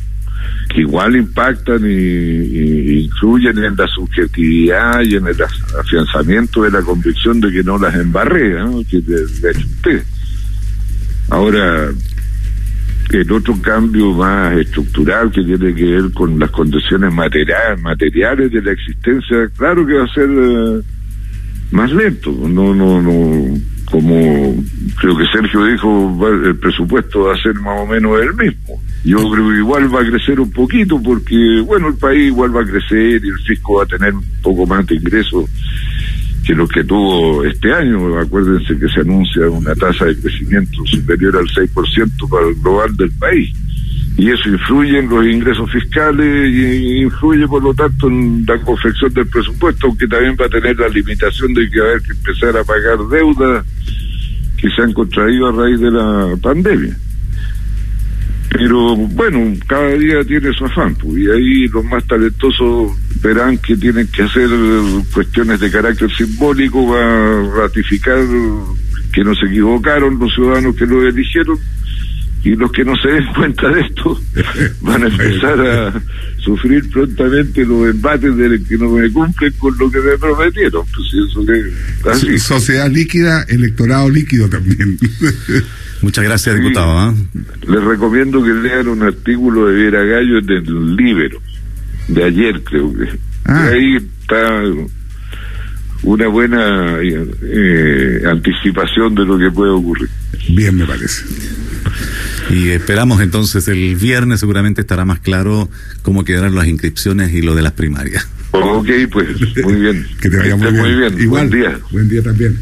que 0.69 0.81
igual 0.81 1.15
impactan 1.15 1.81
y, 1.83 3.03
influyen 3.03 3.57
en 3.63 3.75
la 3.75 3.87
subjetividad 3.87 5.01
y 5.01 5.15
en 5.15 5.27
el 5.27 5.37
afianzamiento 5.79 6.63
de 6.63 6.71
la 6.71 6.81
convicción 6.81 7.39
de 7.41 7.51
que 7.51 7.63
no 7.63 7.77
las 7.77 7.95
embarré, 7.95 8.55
que 8.89 9.01
de, 9.01 9.23
usted. 9.23 10.03
Ahora, 11.29 11.89
el 13.11 13.31
otro 13.31 13.59
cambio 13.61 14.13
más 14.13 14.55
estructural 14.57 15.31
que 15.31 15.43
tiene 15.43 15.73
que 15.73 15.85
ver 15.85 16.11
con 16.13 16.37
las 16.37 16.51
condiciones 16.51 17.11
materiales, 17.11 17.81
materiales 17.81 18.51
de 18.51 18.61
la 18.61 18.71
existencia, 18.71 19.49
claro 19.57 19.85
que 19.85 19.93
va 19.93 20.05
a 20.05 20.13
ser 20.13 20.29
eh, 20.29 20.81
más 21.71 21.91
lento. 21.91 22.31
No, 22.31 22.73
no, 22.75 23.01
no. 23.01 23.59
Como 23.91 24.55
creo 24.99 25.17
que 25.17 25.25
Sergio 25.33 25.65
dijo, 25.65 26.27
el 26.45 26.55
presupuesto 26.57 27.21
va 27.21 27.33
a 27.33 27.41
ser 27.41 27.55
más 27.55 27.79
o 27.79 27.87
menos 27.87 28.21
el 28.21 28.33
mismo. 28.35 28.81
Yo 29.03 29.17
creo 29.31 29.49
que 29.49 29.57
igual 29.57 29.93
va 29.93 30.01
a 30.01 30.05
crecer 30.05 30.39
un 30.39 30.51
poquito 30.51 31.01
porque, 31.01 31.63
bueno, 31.65 31.87
el 31.87 31.95
país 31.95 32.27
igual 32.27 32.55
va 32.55 32.61
a 32.61 32.65
crecer 32.65 33.23
y 33.23 33.29
el 33.29 33.39
fisco 33.47 33.77
va 33.77 33.83
a 33.83 33.87
tener 33.87 34.13
un 34.13 34.25
poco 34.43 34.67
más 34.67 34.85
de 34.85 34.95
ingresos 34.95 35.45
que 36.45 36.53
lo 36.53 36.67
que 36.67 36.83
tuvo 36.83 37.43
este 37.45 37.73
año. 37.73 38.19
Acuérdense 38.19 38.77
que 38.77 38.89
se 38.89 39.01
anuncia 39.01 39.49
una 39.49 39.73
tasa 39.75 40.05
de 40.05 40.19
crecimiento 40.19 40.85
superior 40.85 41.37
al 41.37 41.47
6% 41.47 42.29
para 42.29 42.47
el 42.47 42.55
global 42.55 42.95
del 42.95 43.11
país. 43.13 43.51
Y 44.19 44.29
eso 44.31 44.49
influye 44.49 44.99
en 44.99 45.07
los 45.07 45.25
ingresos 45.25 45.71
fiscales 45.71 46.53
y 46.53 47.03
influye, 47.03 47.47
por 47.47 47.63
lo 47.63 47.73
tanto, 47.73 48.09
en 48.09 48.43
la 48.45 48.59
confección 48.59 49.13
del 49.13 49.25
presupuesto, 49.27 49.87
aunque 49.87 50.07
también 50.07 50.35
va 50.37 50.45
a 50.45 50.49
tener 50.49 50.77
la 50.77 50.89
limitación 50.89 51.53
de 51.53 51.69
que 51.69 51.79
va 51.79 51.85
a 51.85 51.89
haber 51.91 52.01
que 52.01 52.11
empezar 52.11 52.57
a 52.57 52.63
pagar 52.65 52.97
deuda 53.09 53.63
que 54.57 54.69
se 54.71 54.81
han 54.81 54.91
contraído 54.91 55.47
a 55.47 55.51
raíz 55.53 55.79
de 55.79 55.89
la 55.89 56.35
pandemia. 56.41 56.97
Pero 58.49 58.97
bueno, 58.97 59.55
cada 59.65 59.87
día 59.93 60.21
tiene 60.27 60.51
su 60.51 60.65
afán, 60.65 60.95
pues, 60.95 61.17
y 61.17 61.29
ahí 61.31 61.67
los 61.69 61.85
más 61.85 62.05
talentosos 62.05 62.91
verán 63.21 63.57
que 63.59 63.77
tienen 63.77 64.05
que 64.07 64.23
hacer 64.23 64.49
cuestiones 65.13 65.61
de 65.61 65.71
carácter 65.71 66.11
simbólico 66.11 66.91
para 66.91 67.51
ratificar 67.55 68.19
que 69.13 69.23
no 69.23 69.33
se 69.33 69.45
equivocaron 69.45 70.19
los 70.19 70.33
ciudadanos 70.33 70.75
que 70.75 70.85
lo 70.85 71.07
eligieron 71.07 71.57
y 72.43 72.55
los 72.55 72.71
que 72.71 72.85
no 72.85 72.95
se 72.95 73.09
den 73.09 73.25
cuenta 73.33 73.67
de 73.69 73.81
esto 73.81 74.19
van 74.81 75.03
a 75.03 75.07
empezar 75.07 75.59
a 75.59 76.01
sufrir 76.39 76.89
prontamente 76.89 77.65
los 77.65 77.89
embates 77.89 78.35
de 78.37 78.63
que 78.63 78.77
no 78.77 78.89
me 78.89 79.11
cumplen 79.11 79.51
con 79.53 79.77
lo 79.77 79.91
que 79.91 79.99
me 79.99 80.17
prometieron. 80.17 80.85
Pues 80.87 81.29
eso 81.29 81.45
que, 81.45 82.09
así. 82.09 82.39
Sociedad 82.39 82.89
líquida, 82.89 83.43
electorado 83.49 84.09
líquido 84.09 84.47
también. 84.47 84.97
Muchas 86.01 86.23
gracias, 86.23 86.55
diputado. 86.55 86.97
¿ah? 86.97 87.13
Les 87.67 87.83
recomiendo 87.83 88.41
que 88.41 88.53
lean 88.53 88.87
un 88.87 89.03
artículo 89.03 89.67
de 89.67 89.75
Viera 89.75 90.03
Gallo 90.03 90.39
en 90.39 90.49
el 90.49 90.95
Libero, 90.95 91.41
de 92.07 92.23
ayer 92.23 92.63
creo 92.63 92.93
que. 92.93 93.09
Ah. 93.45 93.69
Ahí 93.73 93.97
está 93.97 94.63
una 96.03 96.27
buena 96.27 96.97
eh, 97.01 98.21
anticipación 98.25 99.13
de 99.15 99.25
lo 99.25 99.37
que 99.37 99.51
puede 99.51 99.71
ocurrir. 99.71 100.09
Bien, 100.49 100.75
me 100.75 100.85
parece. 100.85 101.25
Y 102.49 102.69
esperamos 102.69 103.21
entonces 103.21 103.67
el 103.67 103.95
viernes 103.95 104.39
seguramente 104.39 104.81
estará 104.81 105.05
más 105.05 105.19
claro 105.19 105.69
cómo 106.01 106.23
quedarán 106.23 106.55
las 106.55 106.67
inscripciones 106.67 107.33
y 107.33 107.41
lo 107.41 107.55
de 107.55 107.61
las 107.61 107.73
primarias. 107.73 108.27
Ok, 108.51 108.89
pues 109.11 109.27
muy 109.63 109.75
bien. 109.75 110.07
Que 110.21 110.29
te 110.29 110.37
vaya 110.37 110.55
muy 110.55 110.67
Esté 110.67 110.81
bien. 110.81 110.95
muy 110.95 110.99
bien. 111.09 111.21
Igual. 111.21 111.47
Buen 111.49 111.61
día. 111.61 111.79
Buen 111.91 112.09
día 112.09 112.23
también. 112.23 112.59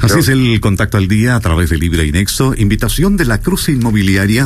Así 0.00 0.18
es 0.18 0.28
el 0.28 0.60
contacto 0.60 0.98
al 0.98 1.08
día 1.08 1.34
a 1.34 1.40
través 1.40 1.70
de 1.70 1.78
Libre 1.78 2.04
y 2.04 2.12
Nexo. 2.12 2.54
Invitación 2.56 3.16
de 3.16 3.24
la 3.24 3.38
Cruz 3.40 3.68
Inmobiliaria 3.70 4.42